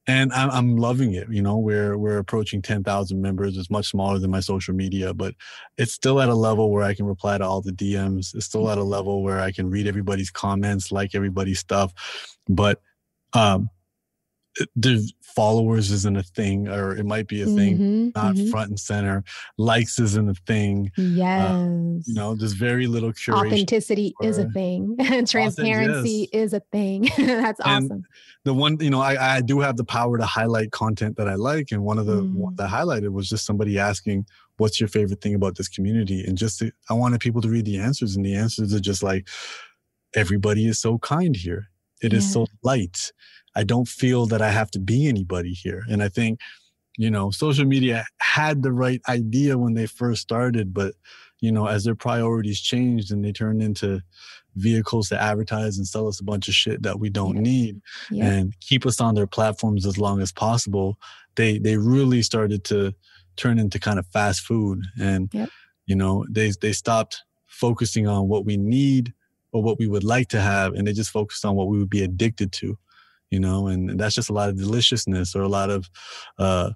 [0.06, 1.28] and I'm, I'm loving it.
[1.30, 3.56] You know, we're we're approaching ten thousand members.
[3.56, 5.34] It's much smaller than my social media, but
[5.76, 8.34] it's still at a level where I can reply to all the DMs.
[8.34, 11.92] It's still at a level where I can read everybody's comments, like everybody's stuff,
[12.48, 12.80] but
[13.32, 13.68] um
[14.76, 18.50] the followers isn't a thing or it might be a thing Mhm, not mhm.
[18.50, 19.22] front and center.
[19.58, 20.90] Likes isn't a thing.
[20.96, 21.54] Yes.
[22.06, 23.46] You know, there's very little curation.
[23.46, 24.96] Authenticity is a thing.
[25.26, 27.08] Transparency is a thing.
[27.16, 28.04] That's And awesome.
[28.44, 31.36] The one, you know, I, I do have the power to highlight content that I
[31.36, 31.70] like.
[31.70, 32.34] And one of the Mm.
[32.34, 34.26] ones that I highlighted was just somebody asking,
[34.56, 36.24] what's your favorite thing about this community?
[36.26, 38.16] And just, to, I wanted people to read the answers.
[38.16, 39.28] And the answers are just like,
[40.14, 41.68] everybody is so kind here.
[42.02, 42.30] It is Yeah.
[42.32, 43.12] so light.
[43.60, 45.82] I don't feel that I have to be anybody here.
[45.90, 46.40] And I think,
[46.96, 50.94] you know, social media had the right idea when they first started, but,
[51.40, 54.00] you know, as their priorities changed and they turned into
[54.56, 57.42] vehicles to advertise and sell us a bunch of shit that we don't Yeah.
[57.52, 57.80] need
[58.10, 58.30] Yeah.
[58.32, 60.98] and keep us on their platforms as long as possible,
[61.36, 62.94] they they really started to
[63.36, 64.78] turn into kind of fast food.
[64.98, 65.50] And Yep.
[65.86, 67.14] you know, they they stopped
[67.46, 69.12] focusing on what we need
[69.52, 71.90] or what we would like to have, and they just focused on what we would
[71.90, 72.78] be addicted to.
[73.30, 75.88] You know, and, that's just a lot of deliciousness or a lot of
[76.38, 76.70] uh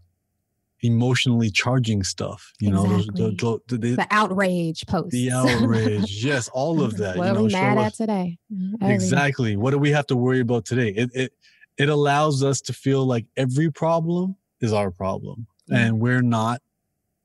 [0.83, 2.53] emotionally charging stuff.
[2.61, 3.23] You know, Exactly.
[3.23, 5.13] those, those- the, the outrage posts.
[5.13, 7.17] the outrage, yes, all of that.
[7.17, 8.39] what you are we mad us- at today?
[8.53, 8.91] Mm, everything.
[8.95, 9.57] Exactly.
[9.57, 10.89] What do we have to worry about today?
[10.91, 11.33] It it
[11.79, 15.79] it allows us to feel like every problem is our problem, Yeah.
[15.79, 16.61] and we're not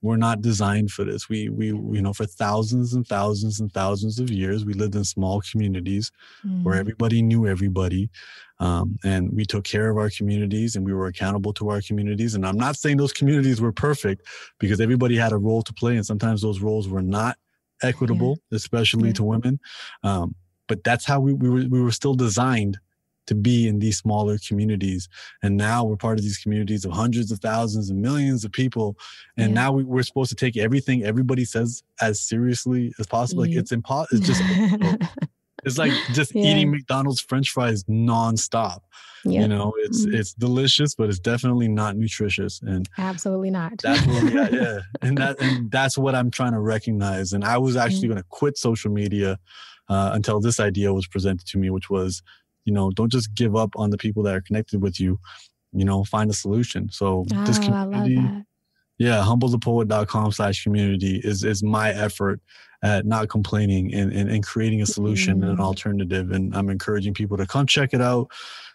[0.01, 1.27] we're not designed for this.
[1.27, 5.03] We we you know for thousands and thousands and thousands of years we lived in
[5.03, 6.11] small communities
[6.63, 8.09] where Mm, everybody knew everybody,
[8.59, 12.35] um, and we took care of our communities and we were accountable to our communities.
[12.35, 14.25] And I'm not saying those communities were perfect
[14.59, 17.37] because everybody had a role to play, and sometimes those roles were not
[17.81, 19.13] equitable, especially Yeah.
[19.13, 19.59] to women.
[20.03, 20.35] Um,
[20.67, 22.77] but that's how we, we were we were still designed
[23.27, 25.07] to be in these smaller communities
[25.43, 28.97] and now we're part of these communities of hundreds of thousands and millions of people
[29.37, 29.53] and Yeah.
[29.61, 33.71] now we, we're supposed to take everything everybody says as seriously as possible like it's
[33.71, 34.41] impossible it's just
[35.65, 36.45] it's like just Yeah.
[36.47, 38.79] eating mcdonald's french fries nonstop
[39.25, 40.13] yeah, you know it's Mhm.
[40.13, 43.73] it's delicious but it's definitely not nutritious and absolutely not.
[43.83, 44.79] that's what got, yeah.
[45.01, 47.33] And that and that's what I'm trying to recognize.
[47.33, 48.11] And I was actually Mm.
[48.11, 49.37] going to quit social media
[49.89, 52.21] uh, until this idea was presented to me, which was,
[52.63, 55.19] you know, don't just give up on the people that are connected with you.
[55.73, 56.89] You know, find a solution.
[56.91, 58.45] So this oh, I love community, that.
[58.99, 62.41] Yeah, humblethepoet.com slash community is is my effort
[62.83, 65.43] at not complaining and, and, and creating a solution mm-hmm.
[65.43, 65.63] and an mm.
[65.65, 66.31] alternative.
[66.31, 68.31] And I'm encouraging people to come check it out,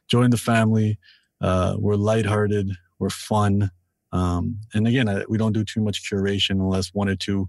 [0.08, 0.98] join the family.
[1.40, 3.70] Uh, we're lighthearted, we're fun.
[4.12, 7.48] Um, and again, I, we don't do too much curation unless one or two,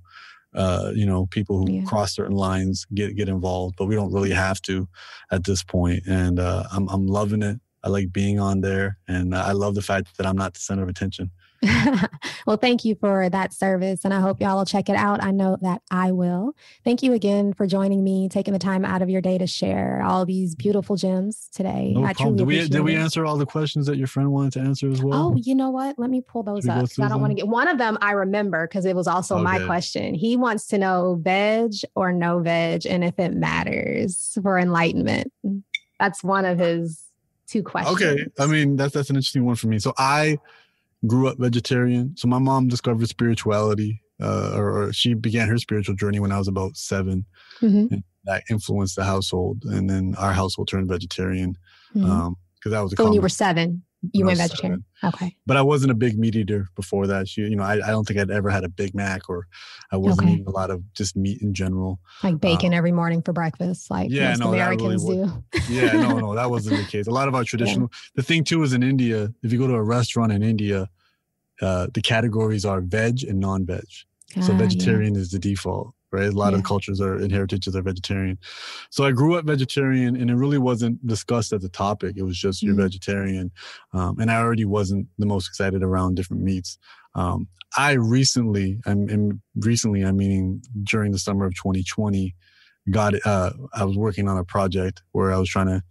[0.54, 1.84] uh, you know, people who yeah.
[1.84, 3.76] cross certain lines get get involved.
[3.78, 4.88] But we don't really have to
[5.32, 6.04] at this point.
[6.08, 7.60] And uh, I'm I'm loving it.
[7.84, 10.82] I like being on there, and I love the fact that I'm not the center
[10.82, 11.30] of attention.
[12.48, 14.06] well, thank you for that service.
[14.06, 15.24] And I hope y'all will check it out.
[15.24, 16.54] I know that I will.
[16.84, 20.02] Thank you again for joining me, taking the time out of your day to share
[20.04, 21.94] all these beautiful gems today.
[21.96, 22.38] No I problem.
[22.38, 25.04] Did we, did we answer all the questions that your friend wanted to answer as
[25.04, 25.34] well?
[25.34, 25.98] Oh, you know what?
[25.98, 26.88] Let me pull those up.
[27.00, 29.44] I don't want to get one of them I remember because it was also okay.
[29.44, 30.14] my question.
[30.14, 35.32] He wants to know veg or no veg and if it matters for enlightenment.
[36.00, 37.06] That's one of his
[37.48, 38.02] two questions.
[38.02, 38.26] Okay.
[38.40, 39.80] I mean, that's that's an interesting one for me.
[39.80, 40.38] So I
[41.08, 42.16] grew up vegetarian.
[42.18, 46.38] So my mom discovered spirituality, uh, or, or, she began her spiritual journey when I
[46.38, 47.26] was about 7
[47.62, 47.94] mm-hmm.
[47.94, 51.58] And that influenced the household, and then our household turned vegetarian.
[51.96, 52.10] Mm-hmm.
[52.10, 54.84] Um, because that was a so when you were seven, you went vegetarian.
[55.02, 55.16] Seven.
[55.16, 55.36] Okay.
[55.46, 57.28] But I wasn't a big meat eater before that.
[57.28, 59.48] She, you know, I, I don't think I'd ever had a Big Mac or
[59.92, 60.34] I wasn't okay.
[60.34, 62.00] eating a lot of just meat in general.
[62.24, 65.44] Like bacon um, every morning for breakfast, like yeah, most no, Americans really do.
[65.70, 67.08] yeah, no, no, that wasn't the case.
[67.08, 67.90] A lot of our traditional.
[67.92, 67.98] Yeah.
[68.16, 70.90] The thing too is in India, if you go to a restaurant in India,
[71.62, 73.86] uh, the categories are veg and non-veg.
[74.42, 75.22] so ah, vegetarian yeah.
[75.22, 76.28] is the default, right?
[76.28, 76.60] A lot yeah.
[76.60, 78.38] of cultures are in heritages are vegetarian.
[78.90, 82.16] So I grew up vegetarian, and it really wasn't discussed as a topic.
[82.18, 82.68] It was just mm-hmm.
[82.68, 83.52] you're vegetarian,
[83.94, 86.78] um, and I already wasn't the most excited around different meats.
[87.14, 87.48] Um,
[87.78, 92.34] I recently, I'm, I'm recently, I'm meaning during the summer of 2020,
[92.92, 95.84] got uh, I was working on a project where I was trying to,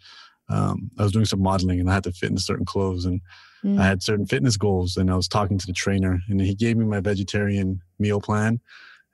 [0.48, 3.20] um, I was doing some modeling, and I had to fit in certain clothes and
[3.64, 3.80] Mm.
[3.80, 6.76] I had certain fitness goals and I was talking to the trainer and he gave
[6.76, 8.60] me my vegetarian meal plan.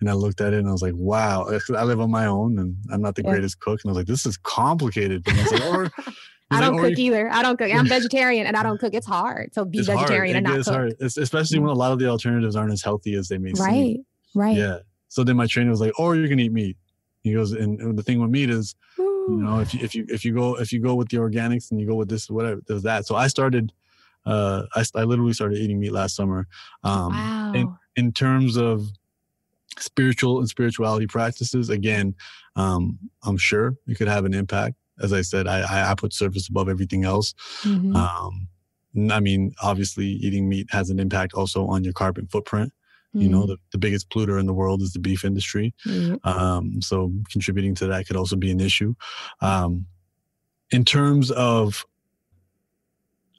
[0.01, 1.47] And I looked at it and I was like, wow,
[1.77, 3.31] I live on my own and I'm not the yeah.
[3.31, 3.81] greatest cook.
[3.85, 5.23] And I was like, this is complicated.
[5.27, 5.91] I, like, or,
[6.51, 7.31] I don't like, cook either.
[7.31, 7.71] I don't cook.
[7.73, 8.95] I'm vegetarian and I don't cook.
[8.95, 9.55] It's hard.
[9.55, 10.75] So be vegetarian and not cook.
[10.75, 10.95] Hard.
[11.01, 11.63] It's, especially mm.
[11.63, 13.73] when a lot of the alternatives aren't as healthy as they may right.
[13.73, 14.05] seem.
[14.35, 14.47] Right.
[14.47, 14.57] Right.
[14.57, 14.79] Yeah.
[15.09, 16.77] So then my trainer was like, or you're gonna eat meat.
[17.23, 19.27] He goes, and the thing with meat is, Ooh.
[19.29, 21.71] you know, if you if you if you go if you go with the organics
[21.71, 23.07] and you go with this whatever, there's that.
[23.07, 23.73] So I started
[24.27, 26.47] uh, I, I literally started eating meat last summer.
[26.85, 27.53] Um, wow.
[27.55, 28.87] In, in terms of
[29.79, 32.14] spiritual and spirituality practices, again,
[32.57, 34.77] um, I'm sure it could have an impact.
[35.03, 37.35] As I said, I, I put service above everything else.
[37.62, 37.97] Mm-hmm.
[37.97, 38.49] Um,
[39.11, 42.73] I mean, obviously, eating meat has an impact also on your carbon footprint.
[43.14, 43.21] Mm-hmm.
[43.23, 43.53] You know, mm-hmm.
[43.53, 45.75] the, the biggest polluter in the world is the beef industry.
[45.87, 46.29] Mm-hmm.
[46.29, 48.95] Um, so contributing to that could also be an issue.
[49.41, 49.87] Um,
[50.71, 51.85] in terms of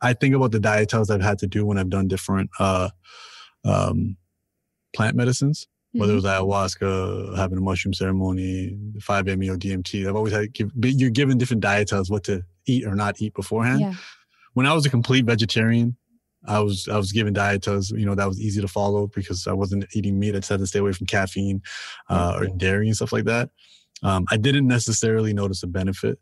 [0.02, 2.90] I think about the dietas I've had to do when I've done different uh,
[3.64, 4.18] um,
[4.96, 6.00] plant medicines, mm-hmm.
[6.00, 6.86] whether it was mm-hmm.
[6.86, 10.08] ayahuasca, having a mushroom ceremony, 5-MeO DMT.
[10.08, 13.82] I've always had give, you're given different dietas what to eat or not eat beforehand.
[13.82, 13.94] Yeah.
[14.54, 15.96] When I was a complete vegetarian,
[16.48, 19.54] I was I was given dietas, you know, that was easy to follow because I
[19.54, 20.36] wasn't eating meat.
[20.36, 21.62] I just had to stay away from caffeine
[22.10, 23.52] uh, or dairy and stuff like that.
[24.04, 26.20] Um, I didn't necessarily notice a benefit.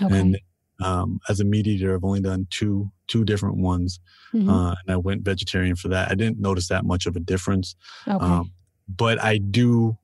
[0.00, 0.16] Okay.
[0.16, 0.38] And
[0.80, 4.00] um, as a meat eater, I've only done two two different ones,
[4.34, 4.48] mm-hmm.
[4.48, 6.10] uh, and I went vegetarian for that.
[6.10, 7.76] I didn't notice that much of a difference,
[8.06, 8.24] okay.
[8.24, 8.52] um,
[8.88, 9.96] but I do,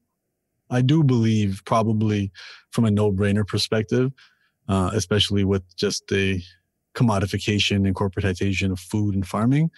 [0.71, 2.31] I do believe probably
[2.71, 4.13] from a no brainer perspective,
[4.69, 6.43] uh, especially with just the
[6.95, 9.71] commodification and corporatization of food and farming,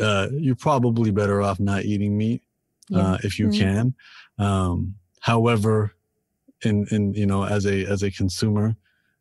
[0.00, 2.42] uh, you're probably better off not eating meat
[2.88, 3.00] yeah.
[3.00, 3.60] Uh, if you mm-hmm.
[3.60, 3.94] can.
[4.38, 5.94] Um, however,
[6.64, 8.76] in in you know as a as a consumer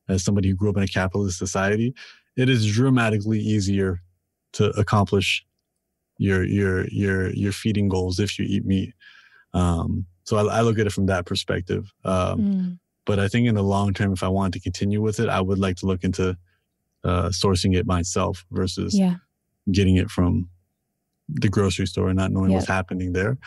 [0.10, 1.94] as somebody who grew up in a capitalist society,
[2.38, 4.02] it is dramatically easier
[4.54, 5.46] to accomplish
[6.18, 8.94] your your your your feeding goals if you eat meat.
[9.54, 11.92] Um, so I, I, look at it from that perspective.
[12.04, 12.80] Um, mm.
[13.06, 15.42] But I think in the long term, if I wanted to continue with it, I
[15.42, 16.38] would like to look into
[17.04, 19.16] uh, sourcing it myself versus yeah.
[19.72, 20.50] getting it from
[21.30, 22.58] the grocery store and not knowing yep.
[22.58, 23.38] what's happening there.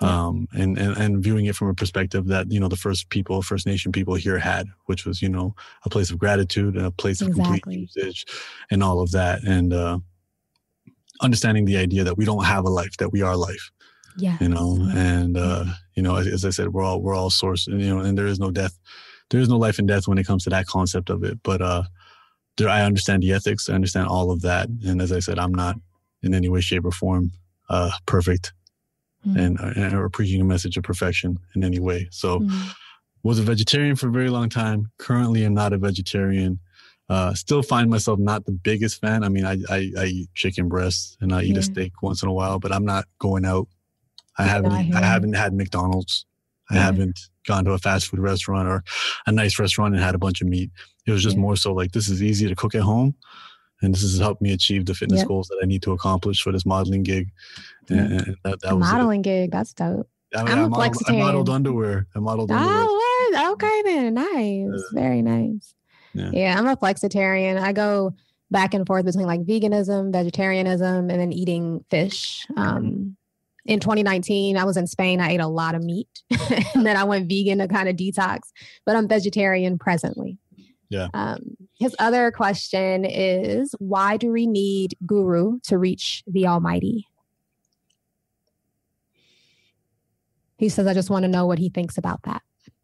[0.00, 3.42] Um, and, and and viewing it from a perspective that you know the first people
[3.42, 6.90] first nation people here had which was you know a place of gratitude and a
[6.90, 8.24] place of complete usage
[8.70, 9.42] and all of that.
[9.44, 9.98] And uh,
[11.20, 13.70] understanding the idea that we don't have a life that we are life
[14.16, 14.78] yeah you know?
[14.94, 15.64] And uh,
[15.94, 18.16] you know as, as, i said we're all we're all source and you know and
[18.16, 18.78] there is no death
[19.30, 21.38] there is no life and death when it comes to that concept of it.
[21.42, 21.84] But uh
[22.56, 24.68] there, i understand the ethics i understand all of that.
[24.86, 25.76] And as i said i'm not
[26.22, 27.32] in any way, shape, or form
[27.68, 28.52] uh, perfect
[29.26, 29.38] mm.
[29.38, 32.08] and, and, or preaching a message of perfection in any way.
[32.10, 32.74] So, mm.
[33.22, 34.90] was a vegetarian for a very long time.
[34.98, 36.60] Currently, I'm not a vegetarian.
[37.08, 39.24] Uh, still find myself not the biggest fan.
[39.24, 41.60] I mean, I, I, I eat chicken breasts and I eat yeah.
[41.60, 43.66] a steak once in a while, but I'm not going out
[44.38, 46.24] I haven't I, I haven't had McDonald's.
[46.70, 46.82] I yeah.
[46.82, 48.84] haven't gone to a fast food restaurant or
[49.26, 50.70] a nice restaurant and had a bunch of meat.
[51.06, 53.14] It was just more so like this is easy to cook at home
[53.82, 55.28] and this has helped me achieve the fitness yep.
[55.28, 57.30] goals that I need to accomplish for this modeling gig.
[57.88, 60.08] And, that, that modeling gig, that's dope.
[60.34, 61.14] I mean, I a modeled, flexitarian.
[61.14, 62.06] I modeled underwear.
[62.14, 62.84] I modeled underwear.
[62.84, 64.14] Oh, okay then.
[64.14, 64.82] Nice.
[64.92, 65.74] Very nice.
[66.14, 66.30] Yeah.
[66.32, 67.60] yeah, I'm a flexitarian.
[67.60, 68.14] I go
[68.50, 72.46] back and forth between like veganism, vegetarianism, and then eating fish.
[72.56, 73.16] Um,
[73.64, 75.20] in 2019, I was in Spain.
[75.20, 76.08] I ate a lot of meat,
[76.74, 78.40] and then I went vegan to kind of detox.
[78.86, 80.38] But I'm vegetarian presently.
[80.90, 81.08] Yeah.
[81.12, 87.06] Um, his other question is, why do we need guru to reach the Almighty?
[90.56, 92.42] He says, I just want to know what he thinks about that.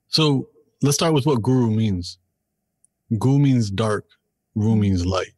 [0.08, 0.48] So
[0.82, 2.18] let's start with what guru means.
[3.18, 4.06] Gu means dark,
[4.54, 5.32] ru means light.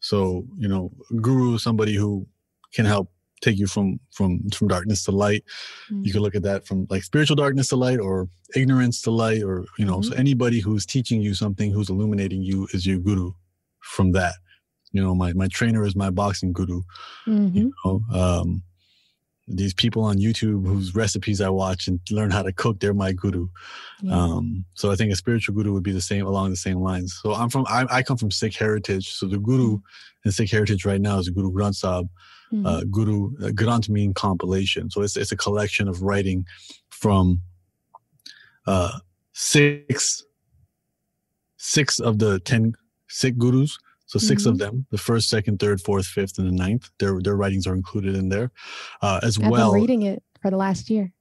[0.00, 2.26] So, you know, guru is somebody who
[2.72, 5.44] can help take you from from from darkness to light.
[5.90, 6.04] Mm-hmm.
[6.04, 9.42] You can look at that from like spiritual darkness to light or ignorance to light
[9.42, 10.12] or you know, mm-hmm.
[10.12, 13.32] so anybody who's teaching you something, who's illuminating you is your guru
[13.80, 14.34] from that.
[14.92, 16.82] You know, my my trainer is my boxing guru.
[17.26, 17.56] Mm-hmm.
[17.56, 18.62] You know, um,
[19.50, 23.12] these people on YouTube whose recipes I watch and learn how to cook, they're my
[23.12, 23.48] guru.
[24.02, 24.14] Yeah.
[24.14, 27.18] Um, so I think a spiritual guru would be the same along the same lines.
[27.22, 29.10] So I'm from, I, I come from Sikh heritage.
[29.10, 30.28] So the guru mm-hmm.
[30.28, 32.08] in Sikh heritage right now is Guru Granth Sahib.
[32.52, 32.66] Mm-hmm.
[32.66, 34.90] Uh, guru, uh, Granth mean compilation.
[34.90, 36.46] So it's, it's a collection of writing
[36.90, 37.40] from,
[38.66, 38.98] uh,
[39.32, 40.24] six,
[41.56, 42.74] six of the 10
[43.08, 43.78] Sikh gurus
[44.10, 44.50] so 6 mm-hmm.
[44.50, 47.74] of them, the first, second, third, fourth, fifth, and the ninth, their their writings are
[47.74, 48.50] included in there,
[49.02, 49.72] uh, as I've well.
[49.72, 51.12] Been reading it for the last year.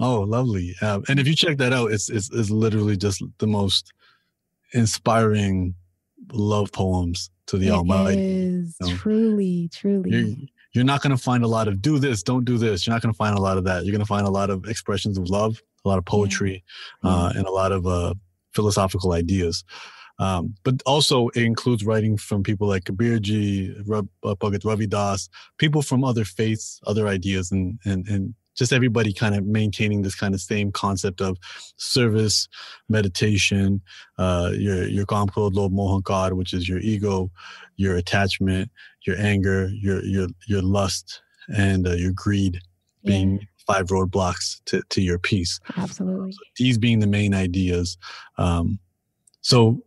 [0.00, 0.74] Oh, lovely!
[0.80, 3.92] Uh, and if you check that out, it's, it's it's literally just the most
[4.72, 5.74] inspiring
[6.32, 8.18] love poems to the it Almighty.
[8.18, 8.96] Is you know?
[8.96, 10.10] truly, truly.
[10.10, 10.36] You're,
[10.72, 12.86] you're not going to find a lot of do this, don't do this.
[12.86, 13.84] You're not going to find a lot of that.
[13.84, 16.64] You're going to find a lot of expressions of love, a lot of poetry,
[17.04, 17.10] yeah.
[17.10, 18.14] uh, and a lot of uh,
[18.54, 19.64] philosophical ideas.
[20.18, 25.28] Um, but also it includes writing from people like Kabirji, Rab, uh, Bhagat Ravi Das,
[25.58, 30.16] people from other faiths, other ideas, and and and just everybody kind of maintaining this
[30.16, 31.38] kind of same concept of
[31.76, 32.48] service,
[32.88, 33.80] meditation,
[34.18, 37.30] uh, your your Krodh Lobh Mohankar, which is your ego,
[37.76, 38.70] your attachment,
[39.06, 41.22] your anger, your your your lust,
[41.54, 42.60] and uh, your greed,
[43.04, 43.44] being yeah.
[43.66, 45.60] five roadblocks to to your peace.
[45.76, 46.32] Absolutely.
[46.32, 47.96] So these being the main ideas.
[48.36, 48.80] Um,
[49.40, 49.80] so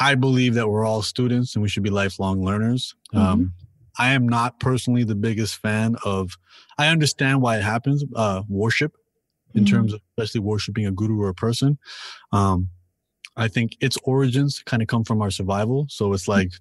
[0.00, 2.94] I believe that we're all students and we should be lifelong learners.
[3.14, 3.24] Mm-hmm.
[3.24, 3.54] Um,
[3.98, 6.38] I am not personally the biggest fan of.
[6.78, 8.02] I understand why it happens.
[8.16, 8.96] Uh, worship,
[9.54, 9.74] in mm-hmm.
[9.74, 11.78] terms of especially worshiping a guru or a person.
[12.32, 12.68] Um,
[13.36, 15.86] I think its origins kind of come from our survival.
[15.88, 16.32] So it's mm-hmm.
[16.32, 16.52] like,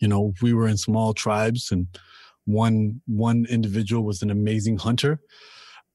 [0.00, 1.86] you know, we were in small tribes and
[2.44, 5.20] one one individual was an amazing hunter.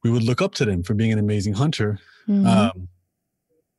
[0.03, 1.99] We would look up to them for being an amazing hunter.
[2.27, 2.47] Mm-hmm.
[2.47, 2.87] Um,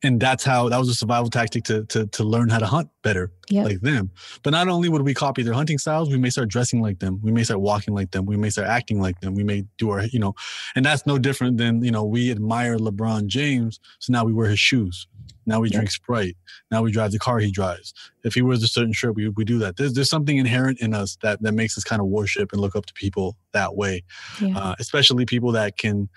[0.03, 2.91] and that's how that was a survival tactic to to to learn how to hunt
[3.03, 3.67] better yep.
[3.67, 4.11] like them.
[4.43, 7.21] But not only would we copy their hunting styles we may start dressing like them.
[7.23, 8.27] We may start walking like them.
[8.27, 9.35] We may start acting like them.
[9.35, 10.35] We may do our you know
[10.75, 14.49] and that's no different than you know we admire lebron james so now we wear
[14.49, 15.07] his shoes.
[15.45, 15.75] Now we yep.
[15.75, 16.37] drink sprite.
[16.71, 17.93] Now we drive the car he drives.
[18.25, 19.77] If he wears a certain shirt we, we do that.
[19.77, 22.77] There's, there's something inherent in us that that makes us kind of worship and look
[22.77, 24.03] up to people that way.
[24.41, 24.59] Yeah.
[24.59, 26.09] uh, especially people that can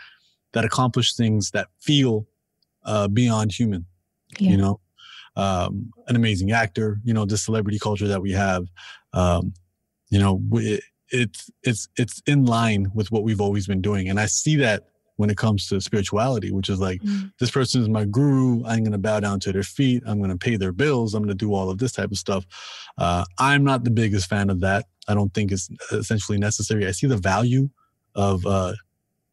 [0.53, 2.25] that accomplish things that feel
[2.85, 3.85] uh, beyond human.
[4.39, 4.51] Yeah.
[4.51, 4.79] You know,
[5.35, 6.99] um, an amazing actor.
[7.03, 8.65] You know, the celebrity culture that we have.
[9.13, 9.53] Um,
[10.09, 14.19] you know, it, it's it's it's in line with what we've always been doing, and
[14.19, 14.83] I see that
[15.17, 17.31] when it comes to spirituality, which is like mm.
[17.39, 18.63] this person is my guru.
[18.65, 20.03] I'm going to bow down to their feet.
[20.05, 21.13] I'm going to pay their bills.
[21.13, 22.45] I'm going to do all of this type of stuff.
[22.97, 24.85] Uh, I'm not the biggest fan of that.
[25.07, 26.85] I don't think it's essentially necessary.
[26.85, 27.69] I see the value
[28.15, 28.73] of uh,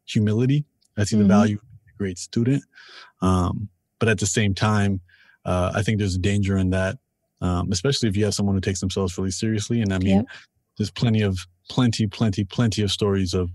[0.05, 0.65] humility.
[0.97, 1.27] I see mm-hmm.
[1.27, 1.59] the value
[1.97, 2.63] great student.
[3.21, 3.69] Um,
[3.99, 5.01] but at the same time,
[5.45, 6.97] uh, I think there's a danger in that,
[7.41, 9.81] um, especially if you have someone who takes themselves really seriously.
[9.81, 10.25] And I mean, yep.
[10.77, 11.37] there's plenty of,
[11.69, 13.49] plenty, plenty, plenty of stories of,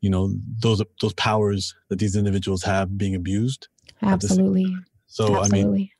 [0.00, 3.68] you know, those those powers that these individuals have being abused.
[4.02, 4.72] Absolutely.
[5.06, 5.68] So Absolutely.
[5.68, 5.90] I mean,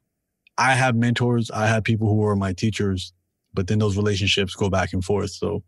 [0.57, 1.51] I have mentors.
[1.51, 3.13] I have people who are my teachers,
[3.55, 5.31] but then those relationships go back and forth.
[5.31, 5.63] So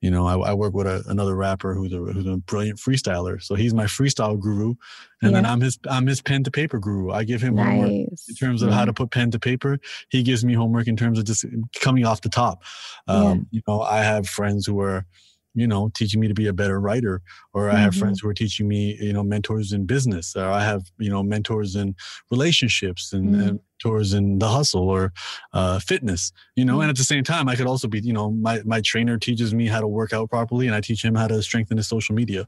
[0.00, 3.42] you know, I, I work with a, another rapper who's a who's a brilliant freestyler.
[3.42, 4.74] So he's my freestyle guru,
[5.20, 5.30] and yeah.
[5.30, 7.10] then I'm his I'm his pen to paper guru.
[7.10, 7.66] I give him nice.
[7.66, 8.76] homework in terms of yeah.
[8.76, 9.78] how to put pen to paper.
[10.08, 11.44] He gives me homework in terms of just
[11.80, 12.62] coming off the top.
[13.08, 13.58] Um, yeah.
[13.58, 15.06] You know, I have friends who are
[15.54, 17.22] you know, teaching me to be a better writer,
[17.52, 18.00] or I have mm-hmm.
[18.00, 21.22] friends who are teaching me, you know, mentors in business, or I have, you know,
[21.22, 21.96] mentors in
[22.30, 23.40] relationships and, mm-hmm.
[23.40, 25.12] and mentors in the hustle or
[25.52, 26.82] uh, fitness, you know, mm-hmm.
[26.82, 29.54] and at the same time, I could also be, you know, my, my trainer teaches
[29.54, 32.14] me how to work out properly and I teach him how to strengthen his social
[32.14, 32.46] media.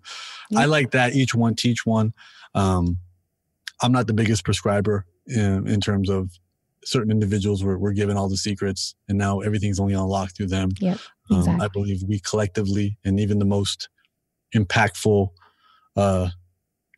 [0.57, 2.13] I like that each one teach one.
[2.55, 2.99] Um,
[3.81, 6.31] I'm not the biggest prescriber in, in terms of
[6.85, 10.71] certain individuals were, were given all the secrets and now everything's only unlocked through them.
[10.81, 10.99] Yep,
[11.31, 11.55] exactly.
[11.55, 13.89] Um, I believe we collectively and even the most
[14.55, 15.29] impactful
[15.97, 16.29] uh,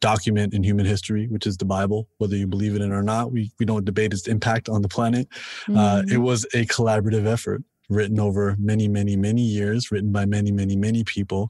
[0.01, 3.33] document in human history, which is the Bible, whether you believe in it or not,
[3.33, 5.29] we, we don't debate its impact on the planet.
[5.63, 5.79] Mm-hmm.
[5.79, 6.23] Uh, it mm-hmm.
[6.23, 11.05] was a collaborative effort written over many, many, many years, written by many, many, many
[11.05, 11.49] people.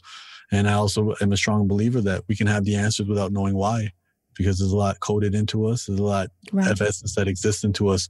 [0.52, 3.54] And I also am a strong believer that we can have the answers without knowing
[3.54, 3.90] why
[4.36, 5.86] because there's a lot coded into us.
[5.86, 6.70] There's a lot right.
[6.70, 8.08] of essence that exists into us.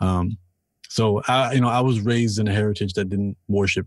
[0.00, 0.38] Um,
[0.88, 3.86] so I, you know, I was raised in a heritage that didn't worship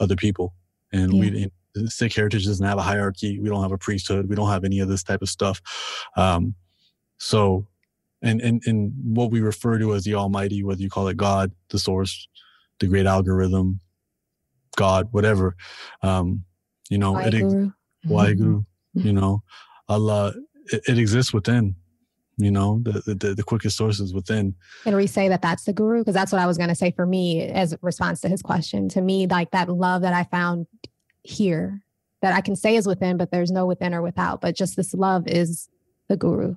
[0.00, 0.54] other people,
[0.92, 1.20] and yeah.
[1.20, 1.26] we.
[1.26, 1.50] You know,
[1.86, 3.38] Sikh heritage doesn't have a hierarchy.
[3.38, 4.28] We don't have a priesthood.
[4.28, 5.60] We don't have any of this type of stuff.
[6.16, 6.54] Um,
[7.16, 7.66] so,
[8.20, 11.50] and, and, and what we refer to as the Almighty, whether you call it God,
[11.70, 12.28] the source,
[12.78, 13.80] the great algorithm,
[14.76, 15.56] God, whatever,
[16.02, 16.44] um,
[16.90, 17.32] you know, Waheguru.
[17.32, 19.06] it, mm-hmm.
[19.06, 19.42] you know,
[19.88, 20.34] Allah
[20.66, 21.74] it, it exists within
[22.36, 24.54] you know the, the, the quickest sources within.
[24.84, 25.98] And we say that that's the guru?
[26.00, 28.42] Because that's what i was going to say for me as a response to his
[28.42, 28.88] question.
[28.90, 30.66] To me like that love that i found
[31.22, 31.82] here
[32.20, 34.40] that i can say is within but there's no within or without.
[34.40, 35.68] But just this love is
[36.08, 36.56] the guru.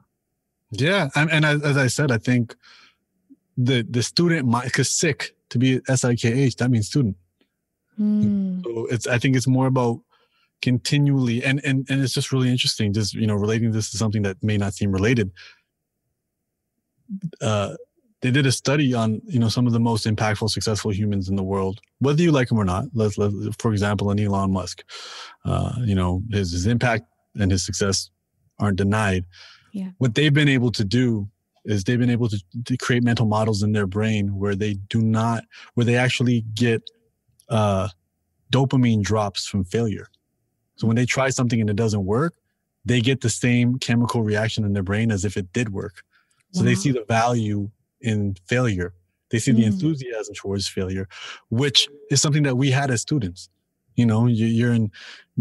[0.72, 2.56] Yeah and, and as, as i said i think
[3.58, 7.16] the the student mind because Sikh to be s-i-k-h that means student.
[8.00, 8.64] Mm.
[8.64, 10.02] so it's i think it's more about
[10.62, 14.22] continually and and and it's just really interesting just you know relating this to something
[14.24, 15.32] that may not seem related
[17.41, 17.76] uh
[18.22, 21.36] they did a study on you know some of the most impactful successful humans in
[21.36, 21.80] the world.
[21.99, 24.84] Whether you like them or not let's let for example an elon musk
[25.45, 28.10] uh you know his his impact and his success
[28.60, 29.26] aren't denied.
[29.74, 29.89] Yeah.
[29.97, 31.30] What they've been able to do
[31.66, 35.01] is they've been able to, to create mental models in their brain where they do
[35.01, 35.43] not
[35.74, 36.82] where they actually get
[37.49, 37.89] uh
[38.51, 40.08] dopamine drops from failure.
[40.78, 42.34] So when they try something and it doesn't work,
[42.86, 46.03] they get the same chemical reaction in their brain as if it did work.
[46.56, 46.68] So wow.
[46.68, 48.93] they see the value in failure.
[49.30, 49.58] They see mm.
[49.58, 51.10] the enthusiasm towards failure,
[51.49, 53.49] which is something that we had as students.
[53.95, 54.89] You know, you're in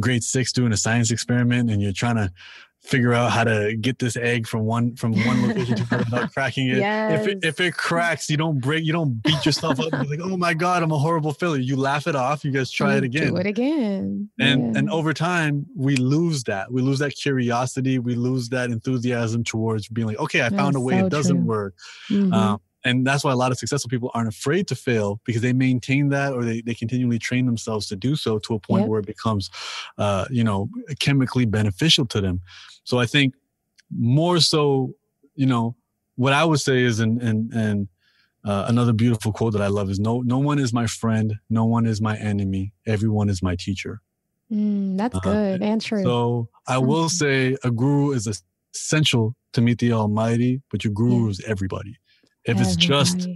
[0.01, 2.33] grade six doing a science experiment and you're trying to
[2.85, 6.33] figure out how to get this egg from one from one location to another without
[6.33, 6.77] cracking it.
[6.77, 7.21] Yes.
[7.21, 9.91] If it if it cracks, you don't break, you don't beat yourself up.
[9.93, 11.63] You're like, oh my god, I'm a horrible failure.
[11.63, 12.45] You laugh it off.
[12.45, 13.29] You guys try it again.
[13.33, 14.29] Do it again.
[14.39, 14.79] And yeah.
[14.79, 16.71] and over time, we lose that.
[16.71, 17.99] We lose that curiosity.
[17.99, 21.01] We lose that enthusiasm towards being like, okay, I found a way.
[21.01, 21.47] So it doesn't true.
[21.47, 21.75] work.
[22.11, 22.33] Mm-hmm.
[22.33, 25.53] Um, and that's why a lot of successful people aren't afraid to fail because they
[25.53, 28.89] maintain that or they, they continually train themselves to do so to a point yep.
[28.91, 29.51] where it becomes
[29.99, 30.69] uh, you know
[31.01, 32.41] chemically beneficial to them.
[32.85, 33.35] So i think
[33.91, 34.93] more so
[35.35, 35.77] you know
[36.17, 37.89] what i would say is and and and
[38.45, 41.35] uh, another beautiful quote that i love is no no one is my friend.
[41.49, 42.75] No one is my enemy.
[42.87, 44.03] Everyone is my teacher.
[44.53, 46.03] Mm, that's uh, good and true.
[46.03, 48.27] So i will say a guru is
[48.75, 51.31] essential to meet the almighty but your guru yeah.
[51.31, 51.97] is everybody
[52.45, 53.29] if it's just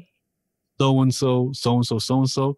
[0.79, 2.57] so and so, so and so, so and so,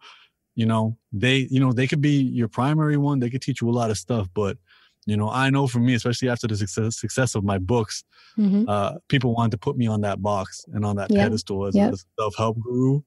[0.54, 3.18] you know, they, you know, they could be your primary one.
[3.18, 4.58] They could teach you a lot of stuff, but
[5.06, 8.04] you know, I know for me, especially after the success, success of my books,
[8.38, 8.68] mm-hmm.
[8.68, 11.24] uh, people wanted to put me on that box and on that yep.
[11.24, 11.94] pedestal as yep.
[11.94, 13.00] a self-help guru.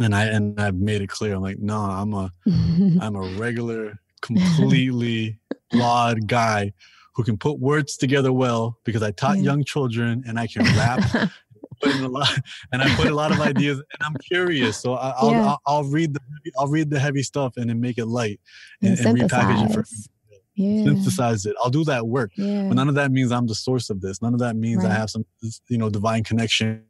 [0.00, 1.34] And I and I've made it clear.
[1.34, 2.32] I'm like, no, I'm a
[3.00, 5.38] I'm a regular, completely
[5.72, 6.72] flawed guy
[7.14, 9.44] who can put words together well because I taught yeah.
[9.44, 11.30] young children and I can rap
[11.80, 12.30] put in a lot,
[12.72, 15.46] and I put a lot of ideas, and I'm curious, so I, will yeah.
[15.46, 16.20] I'll, I'll, read the
[16.58, 18.40] I'll read the heavy stuff and then make it light
[18.82, 19.84] and, and, and repackage it for
[20.58, 20.84] yeah.
[20.84, 21.54] synthesize it.
[21.62, 22.66] I'll do that work, yeah.
[22.66, 24.20] but none of that means I'm the source of this.
[24.20, 24.90] None of that means right.
[24.90, 25.24] I have some
[25.68, 26.84] you know divine connection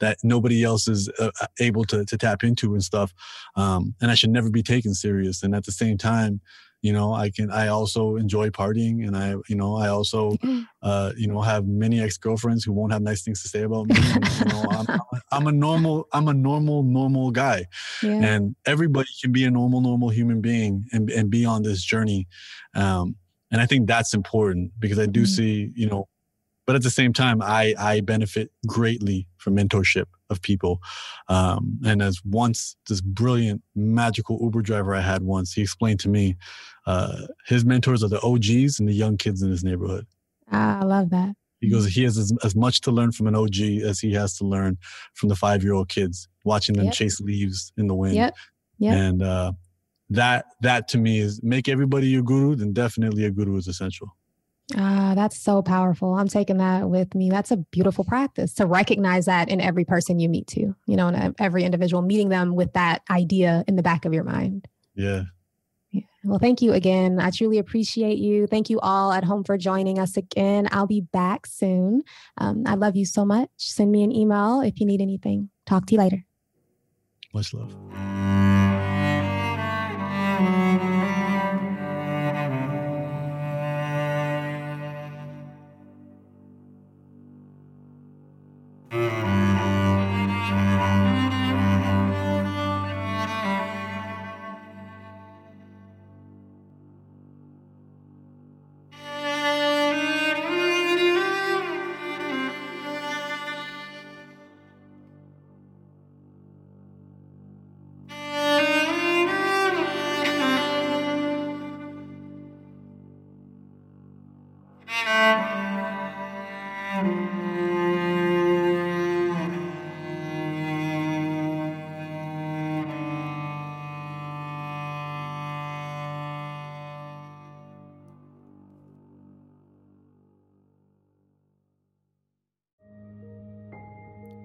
[0.00, 1.30] that nobody else is uh,
[1.60, 3.14] able to to tap into and stuff.
[3.54, 5.42] Um, and I should never be taken serious.
[5.42, 6.40] And at the same time,
[6.82, 10.36] you know i can i also enjoy partying and i you know i also
[10.82, 13.96] uh you know have many ex-girlfriends who won't have nice things to say about me
[13.98, 15.00] and, you know I'm,
[15.32, 17.66] I'm, a normal i'm a normal normal guy
[18.02, 18.12] yeah.
[18.12, 22.28] and everybody can be a normal normal human being and, and be on this journey
[22.74, 23.16] um
[23.50, 25.26] and i think that's important because i do mm-hmm.
[25.26, 26.08] see you know
[26.68, 30.80] but at the same time i i benefit greatly from mentorship of people
[31.28, 36.10] um, and as once this brilliant magical uber driver i had once he explained to
[36.10, 36.36] me
[36.86, 40.06] uh, his mentors are the og's and the young kids in his neighborhood
[40.52, 43.34] ah, i love that he goes he has as, as much to learn from an
[43.34, 44.76] og as he has to learn
[45.14, 46.94] from the five year old kids watching them yep.
[46.94, 48.36] chase leaves in the wind yep.
[48.78, 48.94] Yep.
[48.94, 49.52] and uh,
[50.10, 54.16] that that to me is make everybody your guru, then definitely a guru is essential.
[54.76, 56.14] Ah, that's so powerful.
[56.14, 57.30] I'm taking that with me.
[57.30, 60.74] That's a beautiful practice to recognize that in every person you meet too.
[60.86, 64.24] You know, in every individual, meeting them with that idea in the back of your
[64.24, 64.68] mind.
[64.94, 65.22] Yeah.
[65.90, 66.02] Yeah.
[66.22, 67.18] Well, thank you again.
[67.18, 68.46] I truly appreciate you.
[68.46, 70.68] Thank you all at home for joining us again.
[70.70, 72.02] I'll be back soon.
[72.36, 73.48] Um, I love you so much.
[73.56, 75.48] Send me an email if you need anything.
[75.64, 76.26] Talk to you later.
[77.32, 77.74] Much love.